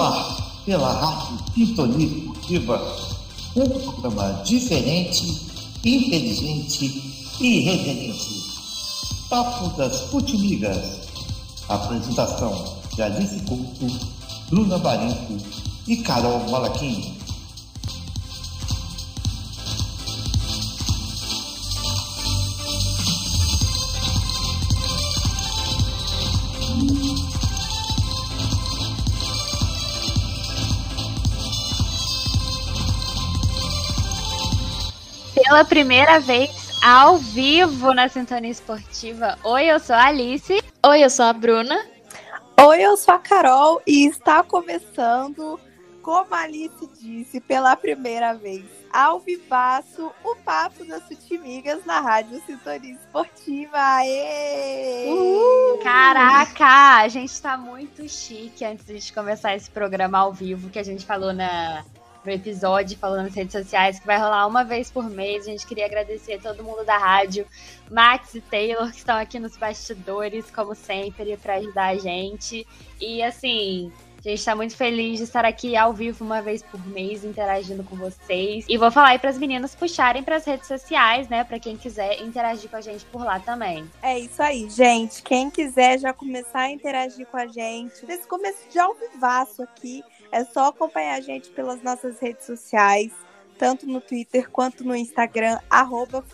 [0.00, 2.96] ar pela Rádio Sintonia Esportiva,
[3.56, 5.40] um programa diferente,
[5.84, 8.44] inteligente e reverente.
[9.28, 11.04] Papo das Futimigas.
[11.68, 13.86] Apresentação de Alice Couto,
[14.50, 15.38] Bruna Barenco
[15.86, 17.14] e Carol Malaquim.
[35.54, 36.50] Pela primeira vez
[36.82, 39.38] ao vivo na Sintonia Esportiva.
[39.44, 40.60] Oi, eu sou a Alice.
[40.84, 41.80] Oi, eu sou a Bruna.
[42.60, 45.60] Oi, eu sou a Carol e está começando,
[46.02, 52.42] como a Alice disse, pela primeira vez ao vivaço o Papo das Futimigas na Rádio
[52.44, 53.78] Sintonia Esportiva.
[53.78, 55.06] Aê!
[55.06, 55.78] Uhul!
[55.84, 60.84] Caraca, a gente está muito chique antes de começar esse programa ao vivo que a
[60.84, 61.84] gente falou na
[62.24, 65.46] no episódio, falando nas redes sociais, que vai rolar uma vez por mês.
[65.46, 67.46] A gente queria agradecer todo mundo da rádio,
[67.90, 72.66] Max e Taylor, que estão aqui nos bastidores, como sempre, para ajudar a gente.
[73.00, 73.92] E assim,
[74.24, 77.84] a gente está muito feliz de estar aqui ao vivo uma vez por mês, interagindo
[77.84, 78.64] com vocês.
[78.66, 81.44] E vou falar aí para as meninas puxarem para as redes sociais, né?
[81.44, 83.84] Para quem quiser interagir com a gente por lá também.
[84.02, 85.22] É isso aí, gente.
[85.22, 90.02] Quem quiser já começar a interagir com a gente, nesse começo de ao vivaço aqui,
[90.32, 93.12] é só acompanhar a gente pelas nossas redes sociais,
[93.58, 96.24] tanto no Twitter quanto no Instagram, arroba.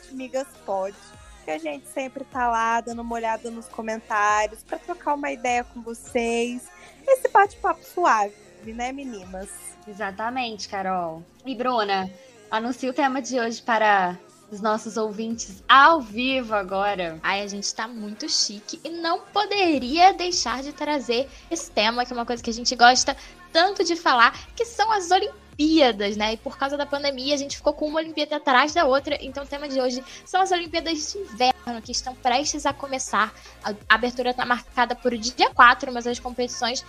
[1.44, 5.64] Que a gente sempre tá lá dando uma olhada nos comentários para trocar uma ideia
[5.64, 6.68] com vocês.
[7.06, 8.34] Esse bate-papo suave,
[8.66, 9.48] né, meninas?
[9.86, 11.22] Exatamente, Carol.
[11.44, 12.10] E Bruna,
[12.50, 14.18] anuncia o tema de hoje para
[14.50, 17.18] os nossos ouvintes ao vivo agora.
[17.22, 22.12] Ai, a gente tá muito chique e não poderia deixar de trazer esse tema, que
[22.12, 23.16] é uma coisa que a gente gosta
[23.52, 26.34] tanto de falar, que são as Olimpíadas, né?
[26.34, 29.18] E por causa da pandemia, a gente ficou com uma Olimpíada atrás da outra.
[29.20, 33.32] Então, o tema de hoje são as Olimpíadas de Inverno, que estão prestes a começar.
[33.62, 36.84] A abertura está marcada por dia 4, mas as competições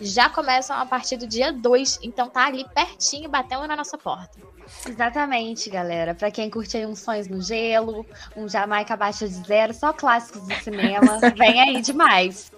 [0.00, 2.00] já começam a partir do dia 2.
[2.02, 4.38] Então, tá ali pertinho, batendo na nossa porta.
[4.86, 6.14] Exatamente, galera.
[6.14, 8.06] Para quem curte aí uns sonhos no gelo,
[8.36, 12.52] um Jamaica abaixo de zero, só clássicos do cinema, vem aí demais.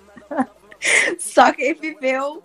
[1.18, 2.42] Só quem viveu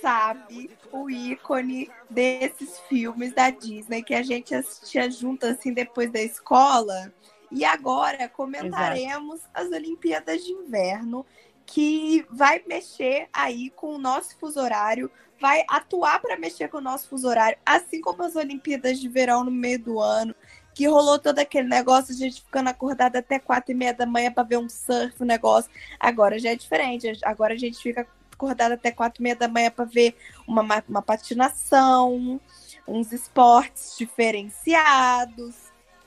[0.00, 6.20] sabe o ícone desses filmes da Disney que a gente assistia junto assim depois da
[6.20, 7.12] escola.
[7.50, 9.50] E agora comentaremos Exato.
[9.54, 11.26] as Olimpíadas de Inverno,
[11.66, 15.10] que vai mexer aí com o nosso fuso horário,
[15.40, 19.42] vai atuar para mexer com o nosso fuso horário, assim como as Olimpíadas de Verão
[19.42, 20.34] no meio do ano,
[20.74, 24.30] que rolou todo aquele negócio, a gente ficando acordada até quatro e meia da manhã
[24.30, 25.70] para ver um surf, um negócio.
[25.98, 28.06] Agora já é diferente, agora a gente fica
[28.40, 32.40] acordada até quatro e meia da manhã para ver uma, uma patinação,
[32.88, 35.54] uns esportes diferenciados.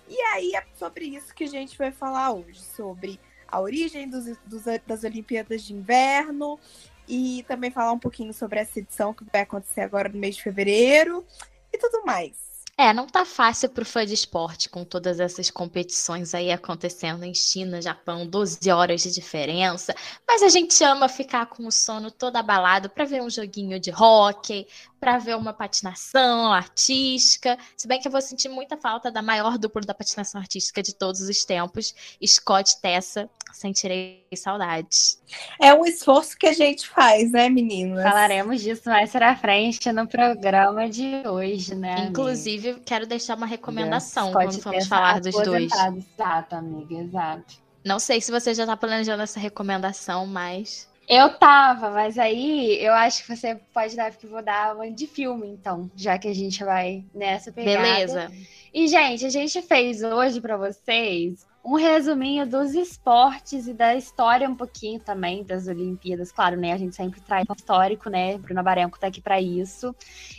[0.09, 4.25] E aí é sobre isso que a gente vai falar hoje, sobre a origem dos,
[4.45, 6.59] dos, das Olimpíadas de Inverno
[7.07, 10.43] e também falar um pouquinho sobre essa edição que vai acontecer agora no mês de
[10.43, 11.23] fevereiro
[11.71, 12.52] e tudo mais.
[12.83, 17.33] É, não tá fácil pro fã de esporte com todas essas competições aí acontecendo em
[17.33, 19.95] China, Japão, 12 horas de diferença.
[20.27, 23.89] Mas a gente ama ficar com o sono todo abalado para ver um joguinho de
[23.89, 24.67] hóquei,
[25.03, 27.57] para ver uma patinação artística.
[27.75, 30.95] Se bem que eu vou sentir muita falta da maior dupla da patinação artística de
[30.95, 31.93] todos os tempos,
[32.25, 33.29] Scott Tessa.
[33.51, 35.21] Sentirei saudades.
[35.61, 38.01] É um esforço que a gente faz, né, meninas?
[38.01, 42.07] Falaremos disso mais pra frente no programa de hoje, né?
[42.09, 42.85] Inclusive, amiga?
[42.85, 45.69] quero deixar uma recomendação quando vamos falar dos dois.
[45.71, 47.61] Exato, amiga, exato.
[47.83, 52.93] Não sei se você já tá planejando essa recomendação, mas eu tava, mas aí eu
[52.93, 56.27] acho que você pode dar, porque eu vou dar uma de filme, então, já que
[56.27, 57.81] a gente vai nessa pegada.
[57.81, 58.31] Beleza.
[58.73, 64.49] E, gente, a gente fez hoje para vocês um resuminho dos esportes e da história
[64.49, 66.29] um pouquinho também das Olimpíadas.
[66.29, 66.73] Claro, né?
[66.73, 68.37] A gente sempre traz histórico, né?
[68.37, 69.95] Bruna Barenco tá aqui para isso.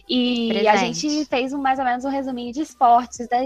[0.06, 0.68] E Presente.
[0.68, 3.38] a gente fez um, mais ou menos um resuminho de esportes, da,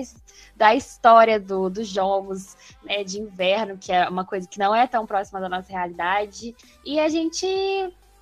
[0.57, 4.85] da história do, dos jogos né, de inverno, que é uma coisa que não é
[4.89, 6.57] tão próxima da nossa realidade.
[6.85, 7.47] E a gente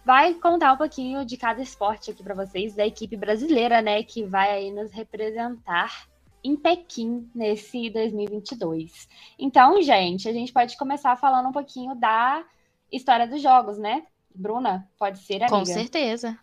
[0.04, 4.02] vai contar um pouquinho de cada esporte aqui para vocês, da equipe brasileira, né?
[4.02, 6.06] Que vai aí nos representar
[6.46, 9.08] em Pequim nesse 2022.
[9.38, 12.44] Então, gente, a gente pode começar falando um pouquinho da
[12.90, 14.04] história dos jogos, né?
[14.34, 15.50] Bruna, pode ser, amiga?
[15.50, 16.38] Com certeza.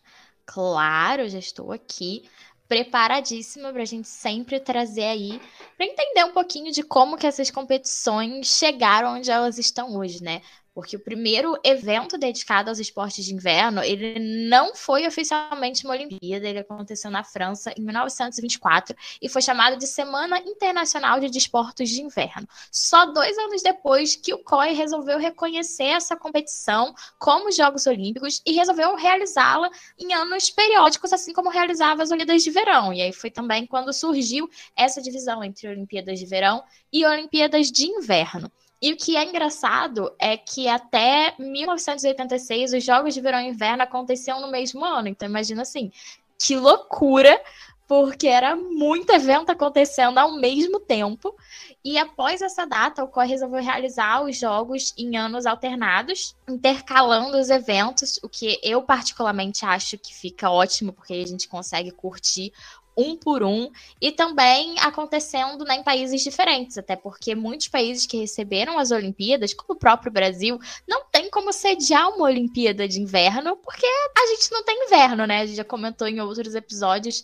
[0.45, 2.23] Claro, já estou aqui
[2.67, 5.39] preparadíssima para a gente sempre trazer aí
[5.77, 10.41] para entender um pouquinho de como que essas competições chegaram onde elas estão hoje, né?
[10.73, 16.47] Porque o primeiro evento dedicado aos esportes de inverno, ele não foi oficialmente uma Olimpíada,
[16.47, 22.01] ele aconteceu na França em 1924 e foi chamado de Semana Internacional de Desportos de
[22.01, 22.47] Inverno.
[22.71, 28.53] Só dois anos depois que o COI resolveu reconhecer essa competição como Jogos Olímpicos e
[28.53, 32.91] resolveu realizá-la em anos periódicos, assim como realizava as Olimpíadas de Verão.
[32.91, 37.85] E aí foi também quando surgiu essa divisão entre Olimpíadas de Verão e Olimpíadas de
[37.85, 38.51] Inverno.
[38.83, 43.81] E o que é engraçado é que até 1986 os Jogos de Verão e Inverno
[43.81, 45.07] aconteciam no mesmo ano.
[45.07, 45.89] Então imagina assim,
[46.37, 47.41] que loucura,
[47.87, 51.33] porque era muito evento acontecendo ao mesmo tempo.
[51.81, 57.49] E após essa data, o COI resolveu realizar os jogos em anos alternados, intercalando os
[57.49, 62.51] eventos, o que eu particularmente acho que fica ótimo, porque a gente consegue curtir
[62.97, 63.69] um por um,
[63.99, 69.53] e também acontecendo né, em países diferentes, até porque muitos países que receberam as Olimpíadas,
[69.53, 74.51] como o próprio Brasil, não tem como sediar uma Olimpíada de inverno, porque a gente
[74.51, 75.41] não tem inverno, né?
[75.41, 77.23] A gente já comentou em outros episódios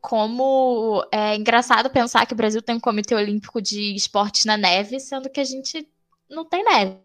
[0.00, 5.00] como é engraçado pensar que o Brasil tem um comitê olímpico de esportes na neve,
[5.00, 5.88] sendo que a gente
[6.28, 6.98] não tem neve.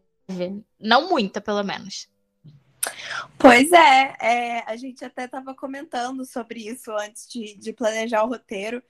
[0.77, 2.09] Não muita, pelo menos.
[3.37, 8.27] Pois é, é, a gente até estava comentando sobre isso antes de, de planejar o
[8.27, 8.83] roteiro,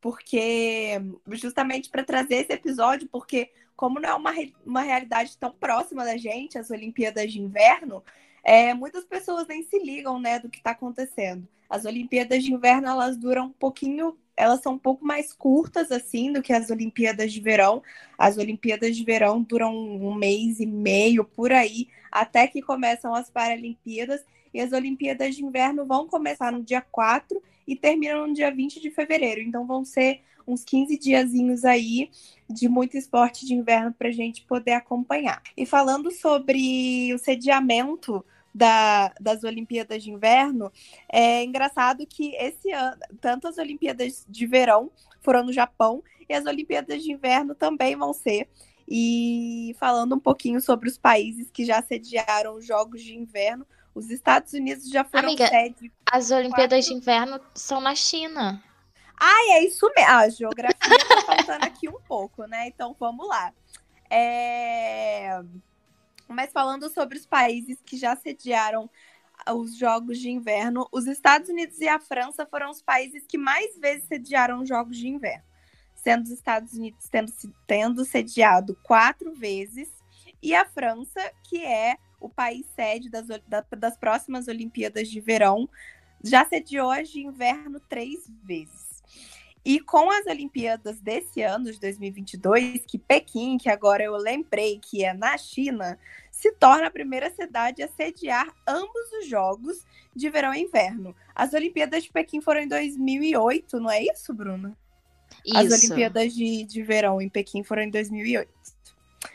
[0.00, 1.00] porque
[1.32, 4.32] justamente para trazer esse episódio, porque como não é uma,
[4.64, 8.02] uma realidade tão próxima da gente, as Olimpíadas de Inverno,
[8.42, 11.46] é, muitas pessoas nem se ligam né, do que está acontecendo.
[11.68, 16.32] As Olimpíadas de Inverno elas duram um pouquinho elas são um pouco mais curtas assim
[16.32, 17.82] do que as Olimpíadas de Verão.
[18.18, 23.30] As Olimpíadas de Verão duram um mês e meio por aí, até que começam as
[23.30, 24.24] Paralimpíadas.
[24.52, 28.80] E as Olimpíadas de Inverno vão começar no dia 4 e terminam no dia 20
[28.80, 29.40] de fevereiro.
[29.40, 32.10] Então vão ser uns 15 diazinhos aí
[32.48, 35.42] de muito esporte de inverno para a gente poder acompanhar.
[35.56, 38.24] E falando sobre o sediamento
[38.56, 40.72] da, das Olimpíadas de Inverno,
[41.12, 46.46] é engraçado que esse ano, tanto as Olimpíadas de Verão foram no Japão e as
[46.46, 48.48] Olimpíadas de Inverno também vão ser.
[48.88, 54.08] E falando um pouquinho sobre os países que já sediaram os Jogos de Inverno, os
[54.10, 55.92] Estados Unidos já foram Amiga, sede.
[56.10, 56.94] As Olimpíadas quatro...
[56.94, 58.62] de Inverno são na China.
[59.20, 60.12] Ah, é isso mesmo.
[60.12, 62.68] A geografia tá faltando aqui um pouco, né?
[62.68, 63.52] Então vamos lá.
[64.10, 65.42] É...
[66.28, 68.90] Mas falando sobre os países que já sediaram
[69.54, 73.78] os Jogos de Inverno, os Estados Unidos e a França foram os países que mais
[73.78, 75.44] vezes sediaram os Jogos de Inverno,
[75.94, 77.32] sendo os Estados Unidos tendo,
[77.66, 79.88] tendo sediado quatro vezes,
[80.42, 83.26] e a França, que é o país sede das,
[83.70, 85.68] das próximas Olimpíadas de Verão,
[86.22, 88.85] já sediou as de inverno três vezes.
[89.66, 95.04] E com as Olimpíadas desse ano, de 2022, que Pequim, que agora eu lembrei que
[95.04, 95.98] é na China,
[96.30, 99.84] se torna a primeira cidade a sediar ambos os jogos
[100.14, 101.16] de verão e inverno.
[101.34, 104.78] As Olimpíadas de Pequim foram em 2008, não é isso, Bruna?
[105.44, 105.56] Isso.
[105.56, 108.48] As Olimpíadas de, de verão em Pequim foram em 2008.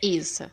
[0.01, 0.50] Isso.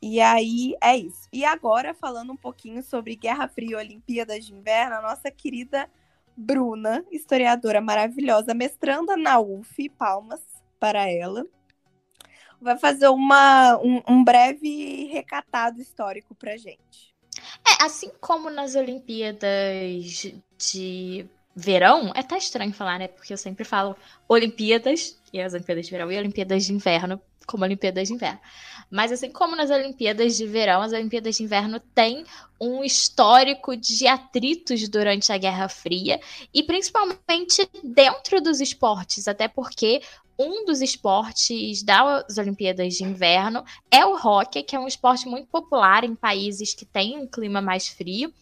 [0.00, 1.28] E aí é isso.
[1.30, 5.90] E agora, falando um pouquinho sobre Guerra Fria e Olimpíadas de Inverno, a nossa querida
[6.36, 10.40] Bruna, historiadora maravilhosa, mestranda na UF, palmas
[10.78, 11.44] para ela,
[12.60, 17.14] vai fazer uma, um, um breve recatado histórico para gente.
[17.66, 23.08] É, assim como nas Olimpíadas de verão, é até estranho falar, né?
[23.08, 23.96] Porque eu sempre falo
[24.28, 28.40] Olimpíadas, e as Olimpíadas de verão, e Olimpíadas de inverno, como Olimpíadas de inverno.
[28.90, 32.24] Mas assim como nas Olimpíadas de Verão, as Olimpíadas de Inverno têm
[32.60, 36.20] um histórico de atritos durante a Guerra Fria
[36.52, 40.00] e principalmente dentro dos esportes, até porque
[40.38, 45.48] um dos esportes das Olimpíadas de Inverno é o hockey, que é um esporte muito
[45.48, 48.32] popular em países que têm um clima mais frio.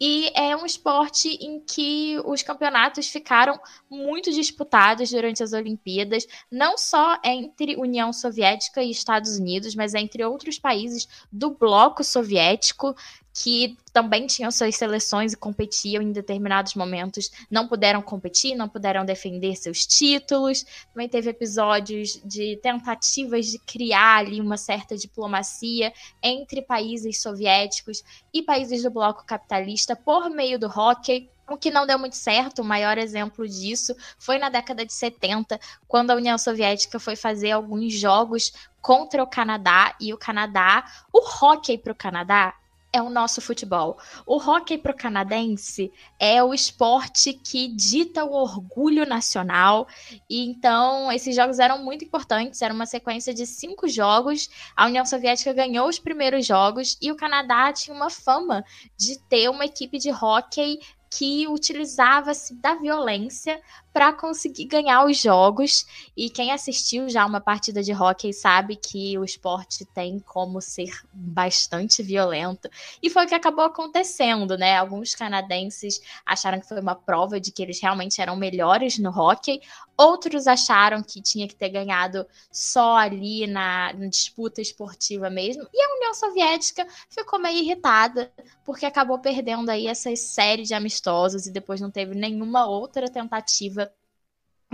[0.00, 3.58] E é um esporte em que os campeonatos ficaram
[3.90, 10.24] muito disputados durante as Olimpíadas, não só entre União Soviética e Estados Unidos, mas entre
[10.24, 12.94] outros países do bloco soviético
[13.40, 19.04] que também tinham suas seleções e competiam em determinados momentos, não puderam competir, não puderam
[19.04, 20.66] defender seus títulos.
[20.92, 28.02] Também teve episódios de tentativas de criar ali uma certa diplomacia entre países soviéticos
[28.34, 31.30] e países do bloco capitalista por meio do hockey.
[31.48, 35.60] O que não deu muito certo, o maior exemplo disso foi na década de 70,
[35.86, 38.52] quando a União Soviética foi fazer alguns jogos
[38.82, 42.54] contra o Canadá e o Canadá, o hockey para o Canadá
[42.92, 43.98] é o nosso futebol.
[44.26, 49.86] O hockey pro canadense é o esporte que dita o orgulho nacional.
[50.28, 52.62] E então, esses jogos eram muito importantes.
[52.62, 54.48] Era uma sequência de cinco jogos.
[54.74, 58.64] A União Soviética ganhou os primeiros jogos e o Canadá tinha uma fama
[58.96, 60.80] de ter uma equipe de hockey
[61.10, 63.60] que utilizava-se da violência
[63.92, 65.86] para conseguir ganhar os jogos.
[66.16, 70.90] E quem assistiu já uma partida de hockey sabe que o esporte tem como ser
[71.12, 72.68] bastante violento.
[73.02, 74.76] E foi o que acabou acontecendo, né?
[74.76, 79.60] Alguns canadenses acharam que foi uma prova de que eles realmente eram melhores no hockey.
[79.96, 85.66] Outros acharam que tinha que ter ganhado só ali na, na disputa esportiva mesmo.
[85.72, 88.32] E a União Soviética ficou meio irritada
[88.64, 93.87] porque acabou perdendo aí essa série de amistosos e depois não teve nenhuma outra tentativa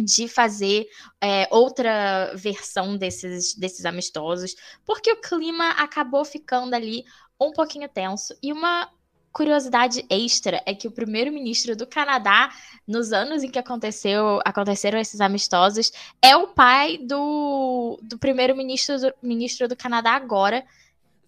[0.02, 0.86] de fazer
[1.20, 7.04] é, outra versão desses, desses amistosos, porque o clima acabou ficando ali
[7.40, 8.34] um pouquinho tenso.
[8.42, 8.88] E uma
[9.32, 12.50] curiosidade extra é que o primeiro-ministro do Canadá,
[12.86, 19.12] nos anos em que aconteceu, aconteceram esses amistosos, é o pai do, do primeiro-ministro do,
[19.20, 20.64] ministro do Canadá agora.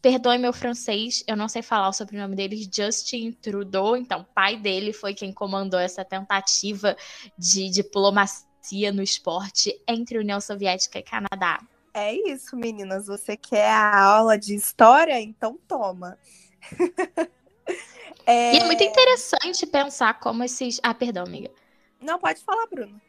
[0.01, 3.97] Perdoe meu francês, eu não sei falar o sobrenome dele, Justin Trudeau.
[3.97, 6.97] Então, pai dele foi quem comandou essa tentativa
[7.37, 8.46] de diplomacia
[8.93, 11.61] no esporte entre União Soviética e Canadá.
[11.95, 13.07] É isso, meninas.
[13.07, 15.19] Você quer a aula de história?
[15.21, 16.19] Então toma.
[18.27, 18.55] é...
[18.55, 20.79] E é muito interessante pensar como esses.
[20.83, 21.51] Ah, perdão, amiga.
[22.01, 23.01] Não, pode falar, Bruno.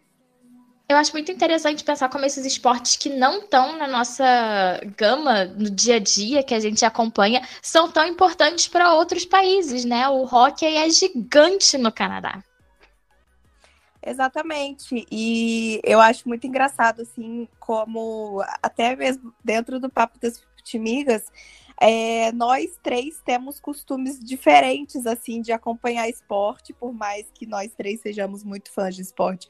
[0.89, 4.23] Eu acho muito interessante pensar como esses esportes que não estão na nossa
[4.95, 9.83] gama no dia a dia que a gente acompanha são tão importantes para outros países,
[9.83, 10.07] né?
[10.07, 12.41] O hockey é gigante no Canadá.
[14.07, 15.05] Exatamente.
[15.11, 21.25] E eu acho muito engraçado, assim, como até mesmo dentro do Papo das Timigas,
[21.79, 27.99] é, nós três temos costumes diferentes, assim, de acompanhar esporte, por mais que nós três
[27.99, 29.49] sejamos muito fãs de esporte.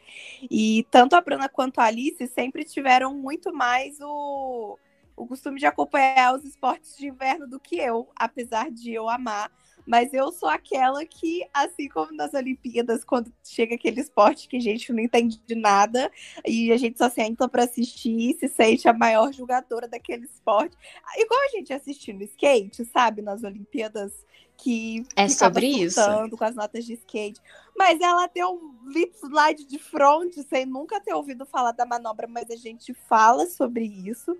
[0.50, 4.78] E tanto a Bruna quanto a Alice sempre tiveram muito mais o,
[5.16, 9.52] o costume de acompanhar os esportes de inverno do que eu, apesar de eu amar.
[9.88, 14.62] Mas eu sou aquela que, assim como nas Olimpíadas, quando chega aquele esporte que a
[14.62, 16.12] gente não entende de nada
[16.46, 20.78] e a gente só senta para assistir e se sente a maior jogadora daquele esporte.
[21.16, 23.22] Igual a gente assistindo skate, sabe?
[23.22, 24.14] Nas Olimpíadas
[24.58, 26.02] que é sobre isso
[26.36, 27.40] com as notas de skate.
[27.78, 32.28] Mas ela deu um lip slide de front sem nunca ter ouvido falar da manobra,
[32.28, 34.36] mas a gente fala sobre isso.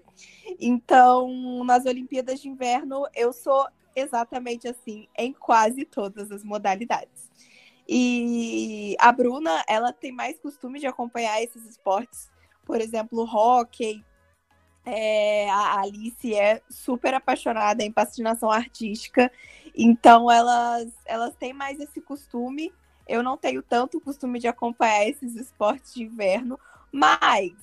[0.60, 3.68] Então, nas Olimpíadas de Inverno, eu sou
[4.00, 7.30] exatamente assim em quase todas as modalidades.
[7.88, 12.30] E a Bruna, ela tem mais costume de acompanhar esses esportes,
[12.66, 14.04] por exemplo, hockey.
[14.86, 19.30] É, a Alice é super apaixonada em patinação artística,
[19.76, 22.74] então elas, elas têm mais esse costume.
[23.08, 26.60] Eu não tenho tanto costume de acompanhar esses esportes de inverno,
[26.92, 27.54] mas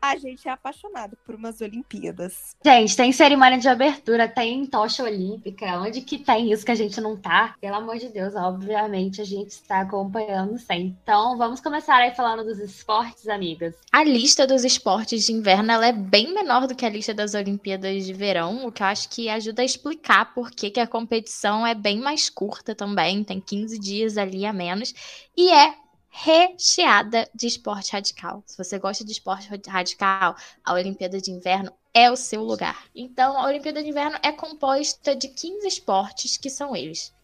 [0.00, 2.56] a gente é apaixonado por umas Olimpíadas.
[2.64, 5.78] Gente, tem cerimônia de abertura, tem tocha olímpica.
[5.80, 7.54] Onde que tem isso que a gente não tá?
[7.60, 10.96] Pelo amor de Deus, obviamente a gente está acompanhando sempre.
[11.02, 13.74] Então, vamos começar aí falando dos esportes, amigas.
[13.92, 17.34] A lista dos esportes de inverno ela é bem menor do que a lista das
[17.34, 20.86] Olimpíadas de verão, o que eu acho que ajuda a explicar por que, que a
[20.86, 24.94] competição é bem mais curta também, tem 15 dias ali a menos.
[25.36, 25.74] E é
[26.18, 28.42] recheada de esporte radical.
[28.46, 32.86] Se você gosta de esporte radical, a Olimpíada de Inverno é o seu lugar.
[32.94, 37.14] Então, a Olimpíada de Inverno é composta de 15 esportes que são eles: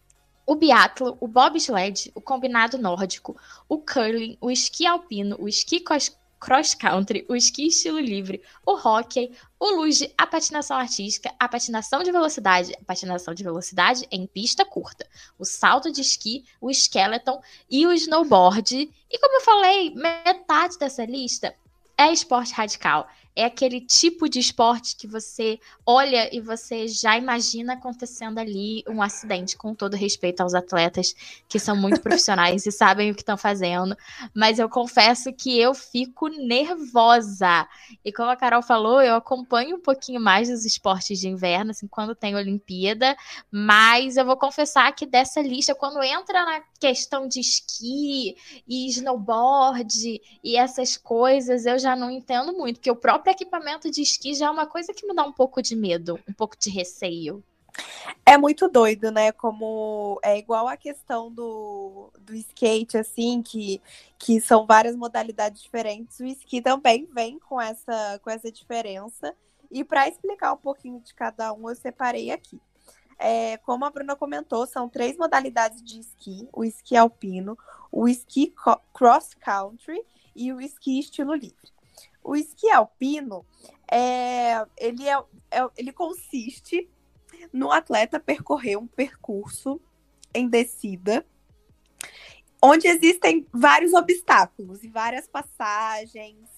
[0.45, 3.35] o biatlo, o bobsled, o combinado nórdico,
[3.67, 5.79] o curling, o esqui alpino, o esqui
[6.43, 12.03] cross country, o esqui estilo livre, o hockey, o luge, a patinação artística, a patinação
[12.03, 15.07] de velocidade, a patinação de velocidade em pista curta,
[15.39, 18.91] o salto de esqui, o skeleton e o snowboard.
[19.09, 21.55] E como eu falei, metade dessa lista
[21.97, 27.73] é esporte radical é aquele tipo de esporte que você olha e você já imagina
[27.73, 31.15] acontecendo ali um acidente, com todo respeito aos atletas
[31.47, 33.97] que são muito profissionais e sabem o que estão fazendo.
[34.33, 37.67] Mas eu confesso que eu fico nervosa.
[38.05, 41.87] E como a Carol falou, eu acompanho um pouquinho mais dos esportes de inverno, assim,
[41.87, 43.15] quando tem Olimpíada.
[43.51, 48.35] Mas eu vou confessar que dessa lista, quando entra na questão de esqui
[48.67, 53.89] e snowboard e essas coisas, eu já não entendo muito, porque o próprio próprio equipamento
[53.89, 56.57] de esqui já é uma coisa que me dá um pouco de medo, um pouco
[56.57, 57.43] de receio.
[58.25, 59.31] É muito doido, né?
[59.31, 63.81] Como é igual a questão do, do skate, assim, que,
[64.19, 66.19] que são várias modalidades diferentes.
[66.19, 69.35] O esqui também vem com essa, com essa diferença.
[69.71, 72.59] E para explicar um pouquinho de cada um, eu separei aqui.
[73.17, 77.57] é, como a Bruna comentou, são três modalidades de esqui: o esqui alpino,
[77.91, 78.53] o esqui
[78.93, 80.03] cross country
[80.35, 81.72] e o esqui estilo livre.
[82.23, 83.45] O esqui alpino
[83.91, 85.17] é, ele, é,
[85.51, 86.89] é, ele consiste
[87.51, 89.81] no atleta percorrer um percurso
[90.33, 91.25] em descida,
[92.61, 96.49] onde existem vários obstáculos e várias passagens,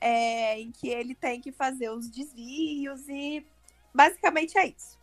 [0.00, 3.44] é, em que ele tem que fazer os desvios e
[3.92, 4.98] basicamente é isso.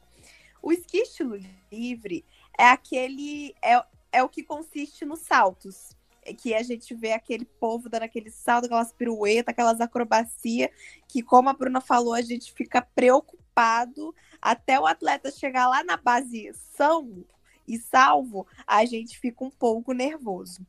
[0.62, 1.38] O esqui estilo
[1.72, 2.26] livre
[2.58, 5.96] é aquele é, é o que consiste nos saltos,
[6.34, 10.70] que a gente vê aquele povo dando aquele salto, aquelas piruetas, aquelas acrobacias,
[11.08, 15.98] que como a Bruna falou, a gente fica preocupado até o atleta chegar lá na
[15.98, 17.26] base são
[17.68, 20.66] e salvo, a gente fica um pouco nervoso.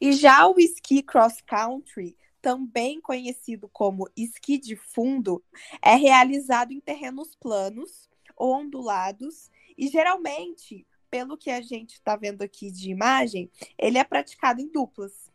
[0.00, 5.42] E já o esqui cross country, também conhecido como esqui de fundo,
[5.82, 12.42] é realizado em terrenos planos ou ondulados e geralmente pelo que a gente está vendo
[12.42, 15.30] aqui de imagem, ele é praticado em duplas.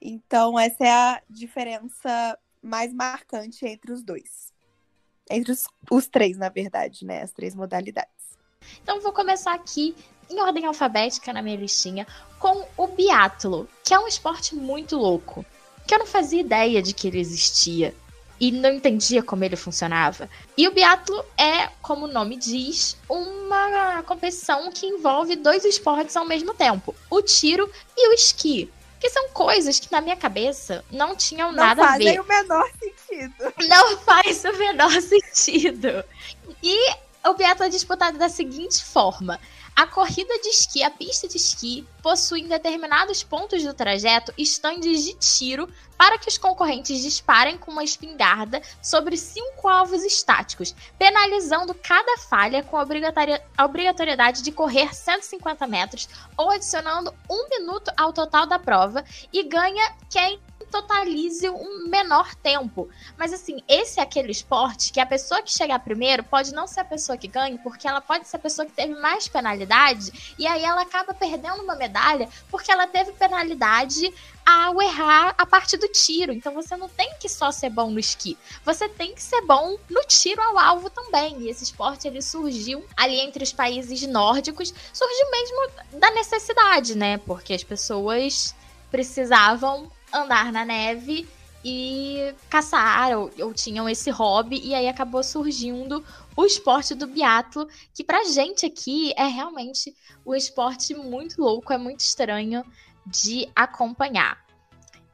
[0.00, 4.52] Então, essa é a diferença mais marcante entre os dois.
[5.30, 7.22] Entre os, os três, na verdade, né?
[7.22, 8.38] As três modalidades.
[8.82, 9.94] Então, vou começar aqui
[10.30, 12.06] em ordem alfabética na minha listinha
[12.38, 15.44] com o biatlo, que é um esporte muito louco,
[15.86, 17.94] que eu não fazia ideia de que ele existia
[18.40, 20.28] e não entendia como ele funcionava.
[20.56, 26.24] E o biatlo é, como o nome diz, uma competição que envolve dois esportes ao
[26.24, 28.70] mesmo tempo: o tiro e o esqui.
[29.00, 32.16] Que são coisas que na minha cabeça não tinham não nada a ver.
[32.16, 33.54] Não fazem o menor sentido.
[33.68, 36.04] Não faz o menor sentido.
[36.60, 39.38] E o biatlo é disputado da seguinte forma:
[39.78, 45.04] a corrida de esqui, a pista de esqui, possui em determinados pontos do trajeto estandes
[45.04, 51.72] de tiro para que os concorrentes disparem com uma espingarda sobre cinco alvos estáticos, penalizando
[51.74, 58.46] cada falha com a obrigatoriedade de correr 150 metros ou adicionando um minuto ao total
[58.46, 62.88] da prova e ganha quem totalize um menor tempo.
[63.16, 66.80] Mas assim, esse é aquele esporte que a pessoa que chegar primeiro pode não ser
[66.80, 70.46] a pessoa que ganhe, porque ela pode ser a pessoa que teve mais penalidade, e
[70.46, 74.12] aí ela acaba perdendo uma medalha porque ela teve penalidade
[74.44, 76.32] ao errar a parte do tiro.
[76.32, 79.76] Então você não tem que só ser bom no esqui, você tem que ser bom
[79.90, 81.42] no tiro ao alvo também.
[81.42, 87.18] E esse esporte ele surgiu ali entre os países nórdicos, surgiu mesmo da necessidade, né?
[87.18, 88.54] Porque as pessoas
[88.90, 91.28] precisavam andar na neve
[91.64, 96.04] e caçar ou, ou, tinham esse hobby e aí acabou surgindo
[96.36, 99.94] o esporte do biatlo, que pra gente aqui é realmente
[100.24, 102.64] um esporte muito louco, é muito estranho
[103.04, 104.38] de acompanhar.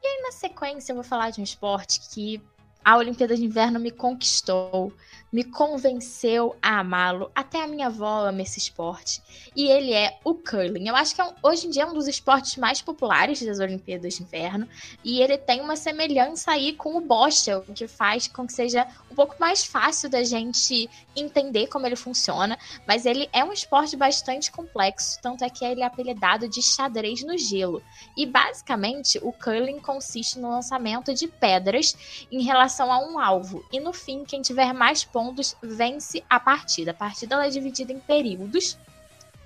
[0.03, 2.43] E aí na sequência eu vou falar de um esporte que
[2.85, 4.93] a Olimpíada de Inverno me conquistou,
[5.35, 7.29] me convenceu a amá-lo.
[7.35, 9.21] Até a minha avó ama esse esporte.
[9.57, 10.87] E ele é o curling.
[10.87, 13.59] Eu acho que é um, hoje em dia é um dos esportes mais populares das
[13.59, 14.69] Olimpíadas de Inverno.
[15.03, 18.87] E ele tem uma semelhança aí com o bocha, o que faz com que seja
[19.11, 22.57] um pouco mais fácil da gente entender como ele funciona.
[22.87, 27.25] Mas ele é um esporte bastante complexo, tanto é que ele é apelidado de xadrez
[27.25, 27.83] no gelo.
[28.17, 33.65] E basicamente o curling consiste no lançamento de pedras em relação a um alvo.
[33.73, 36.91] E no fim, quem tiver mais pontos pontos vence a partida.
[36.91, 38.77] A partida é dividida em períodos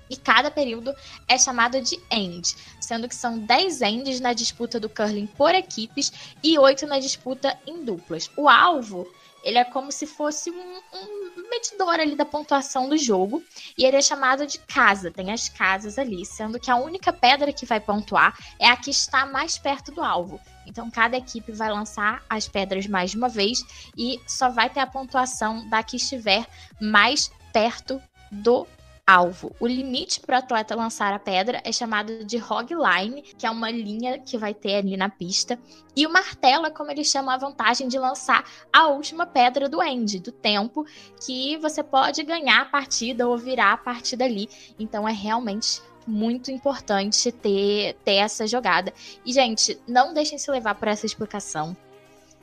[0.09, 0.93] e cada período
[1.27, 6.11] é chamado de end, sendo que são 10 ends na disputa do curling por equipes
[6.43, 8.29] e 8 na disputa em duplas.
[8.35, 9.07] O alvo,
[9.43, 13.43] ele é como se fosse um, um medidor ali da pontuação do jogo
[13.77, 17.51] e ele é chamado de casa, tem as casas ali, sendo que a única pedra
[17.51, 20.39] que vai pontuar é a que está mais perto do alvo.
[20.65, 23.63] Então, cada equipe vai lançar as pedras mais uma vez
[23.97, 26.45] e só vai ter a pontuação da que estiver
[26.79, 28.67] mais perto do
[29.09, 29.55] alvo.
[29.59, 33.49] O limite para o atleta lançar a pedra é chamado de hog line, que é
[33.49, 35.57] uma linha que vai ter ali na pista.
[35.95, 39.81] E o martelo é como ele chama a vantagem de lançar a última pedra do
[39.81, 40.85] end, do tempo,
[41.25, 44.47] que você pode ganhar a partida ou virar a partida ali.
[44.79, 48.93] Então é realmente muito importante ter, ter essa jogada.
[49.25, 51.75] E, gente, não deixem se levar por essa explicação,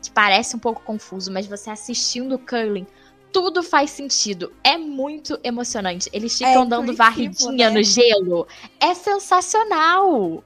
[0.02, 2.86] que parece um pouco confuso, mas você assistindo o curling,
[3.32, 4.52] tudo faz sentido.
[4.64, 6.08] É muito emocionante.
[6.12, 7.76] Eles é ficam é dando varridinha né?
[7.78, 8.46] no gelo.
[8.80, 10.42] É sensacional.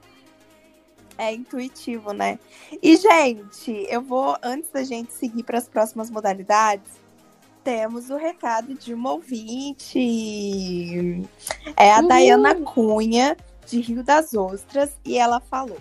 [1.17, 2.39] É intuitivo, né?
[2.81, 6.99] E, gente, eu vou, antes da gente seguir para as próximas modalidades,
[7.63, 9.99] temos o recado de uma ouvinte.
[11.77, 12.07] É a uhum.
[12.07, 15.77] Dayana Cunha, de Rio das Ostras, e ela falou: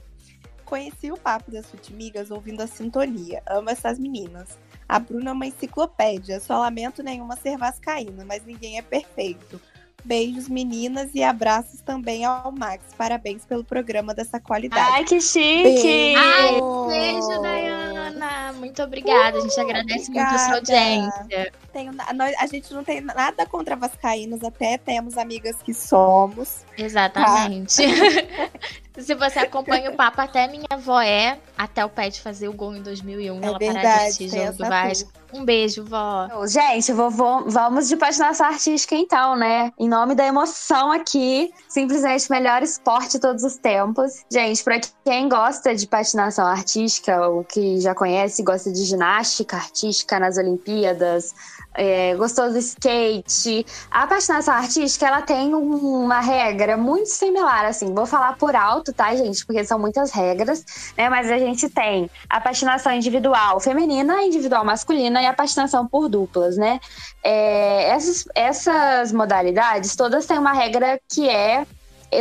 [0.64, 3.42] Conheci o papo das Futimigas ouvindo a sintonia.
[3.46, 4.58] Amo essas meninas.
[4.90, 6.40] A Bruna é uma enciclopédia.
[6.40, 9.60] Só lamento nenhuma ser vascaína, mas ninguém é perfeito.
[10.04, 12.86] Beijos, meninas, e abraços também ao Max.
[12.98, 14.90] Parabéns pelo programa dessa qualidade.
[14.92, 15.62] Ai, que chique!
[15.62, 16.18] Beijo.
[16.18, 18.52] Ai, beijo, Dayana!
[18.54, 19.38] Muito obrigada.
[19.38, 21.52] a gente agradece muito a sua audiência.
[21.72, 26.64] Tenho, nós, a gente não tem nada contra vascaínos, até temos amigas que somos.
[26.76, 27.82] Exatamente.
[28.98, 32.74] Se você acompanha o papo, até minha avó é, até o Pet fazer o gol
[32.74, 35.10] em 2001, É ela verdade, parar de assistir jogo do Vasco.
[35.32, 36.28] Um beijo, vó.
[36.48, 39.72] Gente, vou, vou- vamos de patinação artística então, né?
[39.78, 44.24] Em nome da emoção aqui, simplesmente o melhor esporte de todos os tempos.
[44.28, 50.18] Gente, pra quem gosta de patinação artística, ou que já conhece, gosta de ginástica artística
[50.18, 51.32] nas Olimpíadas,
[51.74, 57.94] é, gostou do skate, a patinação artística, ela tem um- uma regra muito similar, assim.
[57.94, 59.44] Vou falar por alto, tá, gente?
[59.46, 60.64] Porque são muitas regras,
[60.96, 61.08] né?
[61.08, 66.56] Mas a gente tem a patinação individual feminina, individual masculina e a patinação por duplas,
[66.56, 66.78] né?
[67.24, 71.66] É, essas, essas modalidades todas têm uma regra que é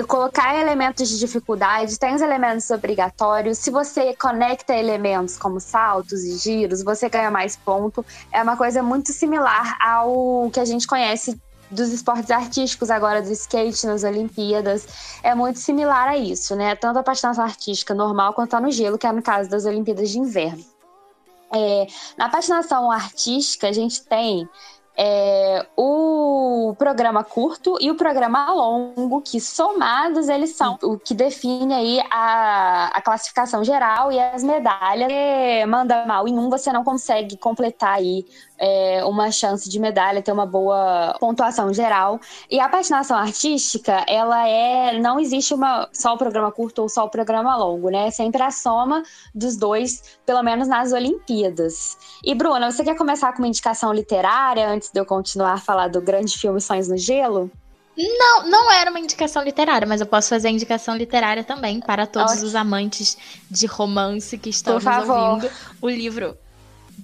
[0.07, 3.57] colocar elementos de dificuldade, tem os elementos obrigatórios.
[3.57, 8.05] Se você conecta elementos como saltos e giros, você ganha mais ponto.
[8.31, 11.39] É uma coisa muito similar ao que a gente conhece
[11.71, 15.19] dos esportes artísticos agora do skate nas Olimpíadas.
[15.23, 16.75] É muito similar a isso, né?
[16.75, 20.09] Tanto a patinação artística normal quanto a no gelo, que é no caso das Olimpíadas
[20.09, 20.63] de Inverno.
[21.51, 24.47] É, na patinação artística, a gente tem
[25.01, 31.73] é, o programa curto e o programa longo, que somados eles são o que define
[31.73, 35.09] aí a, a classificação geral e as medalhas.
[35.09, 38.25] Se manda mal em um, você não consegue completar aí
[38.59, 42.19] é, uma chance de medalha, ter uma boa pontuação geral.
[42.51, 44.99] E a patinação artística, ela é.
[44.99, 48.07] Não existe uma, só o programa curto ou só o programa longo, né?
[48.07, 49.01] É sempre a soma
[49.33, 51.97] dos dois, pelo menos nas Olimpíadas.
[52.23, 55.87] E, Bruna, você quer começar com uma indicação literária antes de eu continuar a falar
[55.87, 57.51] do grande filme Sonhos no Gelo?
[57.97, 62.07] Não, não era uma indicação literária, mas eu posso fazer a indicação literária também para
[62.07, 62.45] todos Ok.
[62.45, 63.17] os amantes
[63.51, 65.17] de romance que estão Por nos favor.
[65.31, 65.51] ouvindo.
[65.81, 66.37] O livro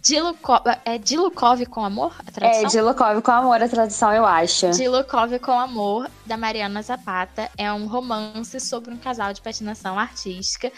[0.01, 2.13] Dilukov, é Dilukov com Amor?
[2.25, 2.63] A tradução?
[2.63, 4.69] É, de Lukov com amor, a tradução, eu acho.
[4.71, 7.49] Dilukov com Amor, da Mariana Zapata.
[7.57, 10.71] É um romance sobre um casal de patinação artística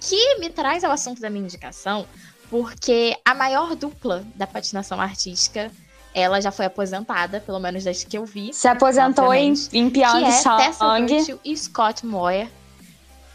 [0.00, 2.06] que me traz ao assunto da minha indicação,
[2.50, 5.70] porque a maior dupla da patinação artística,
[6.14, 8.54] ela já foi aposentada, pelo menos desde que eu vi.
[8.54, 11.06] Se aposentou em, em que é Tessa Pyeongchang.
[11.06, 12.48] Virtue e Scott Moyer.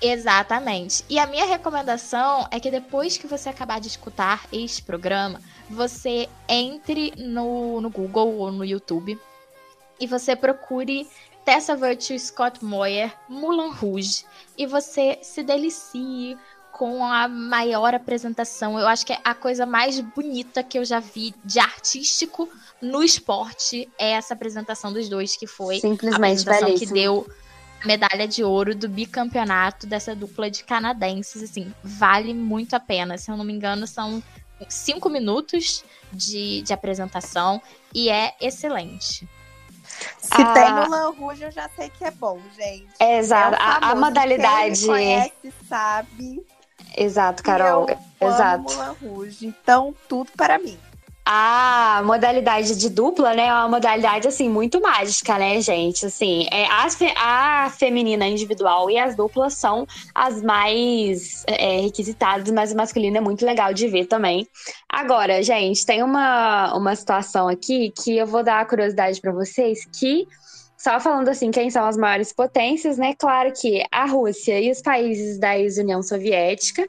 [0.02, 1.04] Exatamente.
[1.10, 6.30] E a minha recomendação é que depois que você acabar de escutar este programa, você
[6.48, 9.20] entre no, no Google ou no YouTube
[10.00, 11.06] e você procure
[11.44, 14.24] Tessa Virtue Scott Moyer Moulin Rouge
[14.58, 16.38] e você se delicie
[16.72, 18.80] com a maior apresentação.
[18.80, 22.48] Eu acho que é a coisa mais bonita que eu já vi de artístico
[22.82, 27.28] no esporte é essa apresentação dos dois que foi a Simplesmente apresentação que deu
[27.84, 33.18] a medalha de ouro do bicampeonato dessa dupla de canadenses, assim, vale muito a pena.
[33.18, 34.22] Se eu não me engano, são
[34.68, 37.62] cinco minutos de, de apresentação
[37.94, 39.28] e é excelente.
[40.20, 40.54] Se Ah.
[40.54, 42.88] tem Mulan Rouge, eu já sei que é bom, gente.
[43.00, 43.56] É, exato.
[43.56, 44.80] É o a, a modalidade.
[44.80, 46.46] Quem conhece sabe.
[46.96, 47.88] Exato, Carol.
[48.20, 48.60] Eu Exato.
[48.60, 49.46] amo Mulan Rouge.
[49.48, 50.78] Então, tudo para mim.
[51.32, 56.08] A modalidade de dupla, né, é uma modalidade, assim, muito mágica, né, gente?
[56.08, 62.52] Assim, é, as fe- a feminina individual e as duplas são as mais é, requisitadas,
[62.52, 64.48] mas a masculina é muito legal de ver também.
[64.92, 69.86] Agora, gente, tem uma, uma situação aqui que eu vou dar a curiosidade pra vocês,
[69.86, 70.28] que,
[70.80, 73.13] só falando assim, quem são as maiores potências, né?
[73.13, 76.88] Claro que a Rússia e os países da ex-União Soviética,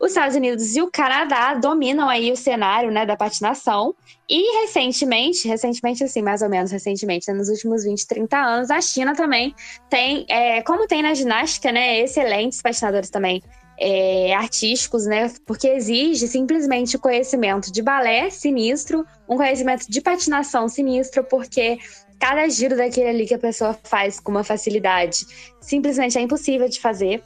[0.00, 3.96] os Estados Unidos e o Canadá dominam aí o cenário, né, da patinação.
[4.30, 8.80] E recentemente, recentemente assim, mais ou menos recentemente, né, nos últimos 20, 30 anos, a
[8.80, 9.52] China também
[9.90, 13.42] tem, é, como tem na ginástica, né, excelentes patinadores também
[13.76, 20.68] é, artísticos, né, porque exige simplesmente o conhecimento de balé sinistro, um conhecimento de patinação
[20.68, 21.78] sinistro, porque
[22.22, 25.26] cada giro daquele ali que a pessoa faz com uma facilidade
[25.60, 27.20] simplesmente é impossível de fazer.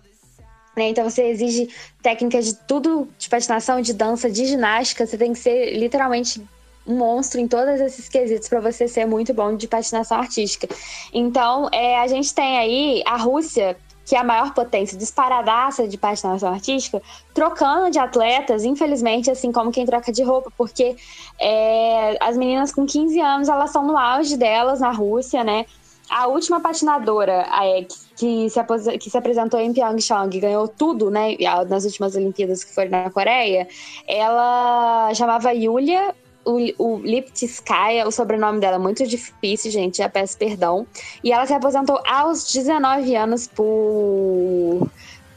[0.75, 0.89] Né?
[0.89, 1.69] Então você exige
[2.03, 5.07] técnicas de tudo, de patinação, de dança, de ginástica.
[5.07, 6.41] Você tem que ser literalmente
[6.87, 10.67] um monstro em todos esses quesitos para você ser muito bom de patinação artística.
[11.13, 15.99] Então é, a gente tem aí a Rússia, que é a maior potência disparadaça de
[15.99, 17.03] patinação artística,
[17.35, 20.97] trocando de atletas, infelizmente, assim como quem troca de roupa, porque
[21.41, 25.67] é, as meninas com 15 anos, elas são no auge delas na Rússia, né?
[26.09, 27.85] A última patinadora é,
[28.17, 28.61] que, se
[28.99, 31.37] que se apresentou em Pyeongchang, ganhou tudo, né?
[31.69, 33.67] Nas últimas Olimpíadas que foram na Coreia,
[34.07, 36.15] ela chamava Yulia
[36.47, 37.03] o, o
[38.07, 40.87] o sobrenome dela é muito difícil, gente, já peço perdão.
[41.23, 44.89] E ela se aposentou aos 19 anos por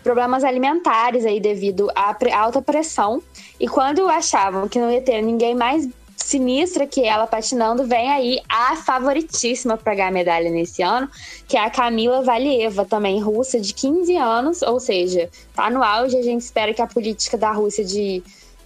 [0.04, 3.22] problemas alimentares aí devido à alta pressão.
[3.60, 8.39] E quando achavam que não ia ter ninguém mais sinistra que ela patinando, vem aí
[8.48, 11.10] a favoritíssima para ganhar medalha nesse ano,
[11.48, 16.17] que é a Camila Valieva, também russa, de 15 anos, ou seja, tá no auge.
[16.17, 18.22] A gente espera que a política da Rússia de.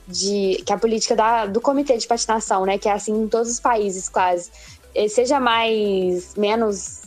[0.07, 3.49] De que a política da, do comitê de patinação, né, que é assim em todos
[3.49, 4.51] os países quase,
[4.93, 6.35] eh, seja mais.
[6.35, 7.01] menos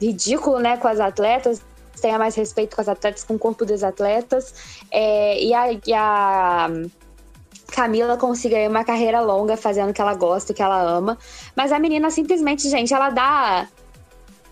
[0.00, 1.60] ridículo, né, com as atletas,
[2.00, 4.54] tenha mais respeito com as atletas, com o corpo dos atletas.
[4.90, 6.70] É, e, a, e a
[7.70, 11.18] Camila consiga uma carreira longa fazendo o que ela gosta, o que ela ama.
[11.54, 13.68] Mas a menina simplesmente, gente, ela dá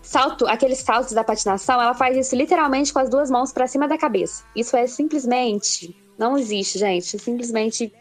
[0.01, 3.87] salto, aqueles saltos da patinação, ela faz isso literalmente com as duas mãos para cima
[3.87, 4.43] da cabeça.
[4.55, 7.91] Isso é simplesmente não existe, gente, simplesmente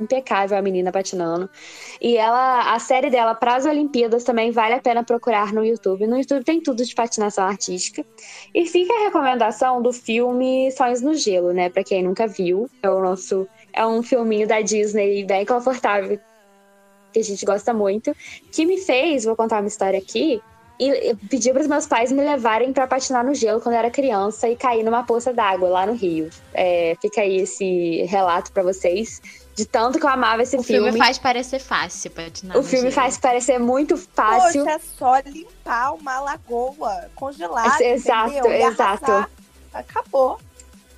[0.00, 1.48] impecável a menina patinando.
[2.00, 6.06] E ela, a série dela para as Olimpíadas também vale a pena procurar no YouTube.
[6.06, 8.04] No YouTube tem tudo de patinação artística.
[8.54, 11.68] E fica a recomendação do filme Sonhos no Gelo, né?
[11.68, 16.18] Para quem nunca viu, é o nosso é um filminho da Disney bem confortável
[17.12, 18.14] que a gente gosta muito,
[18.52, 20.42] que me fez, vou contar uma história aqui,
[20.78, 23.90] e pedi para os meus pais me levarem para patinar no gelo quando eu era
[23.90, 26.30] criança e cair numa poça d'água lá no Rio.
[26.54, 29.20] É, fica aí esse relato para vocês
[29.56, 30.88] de tanto que eu amava esse o filme.
[30.88, 32.56] O filme faz parecer fácil patinar.
[32.56, 32.92] O filme gelo.
[32.92, 34.64] faz parecer muito fácil.
[34.64, 37.84] Poxa, é só limpar uma lagoa congelada.
[37.84, 39.26] Exato, exato.
[39.72, 40.38] Acabou.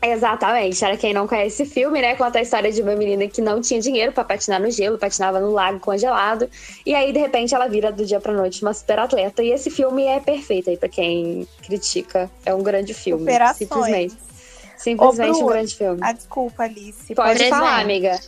[0.03, 0.79] Exatamente.
[0.81, 2.15] Para quem não conhece esse filme, né?
[2.15, 5.41] Conta a história de uma menina que não tinha dinheiro para patinar no gelo, patinava
[5.41, 6.49] no lago congelado.
[6.87, 9.43] E aí, de repente, ela vira do dia pra noite uma super atleta.
[9.43, 12.31] E esse filme é perfeito aí pra quem critica.
[12.47, 13.21] É um grande filme.
[13.21, 13.59] Superações.
[13.59, 14.17] Simplesmente.
[14.79, 16.01] Simplesmente Ô, um grande filme.
[16.03, 17.15] Ah, desculpa, Alice.
[17.15, 17.51] Pode Presente.
[17.51, 18.19] falar, amiga.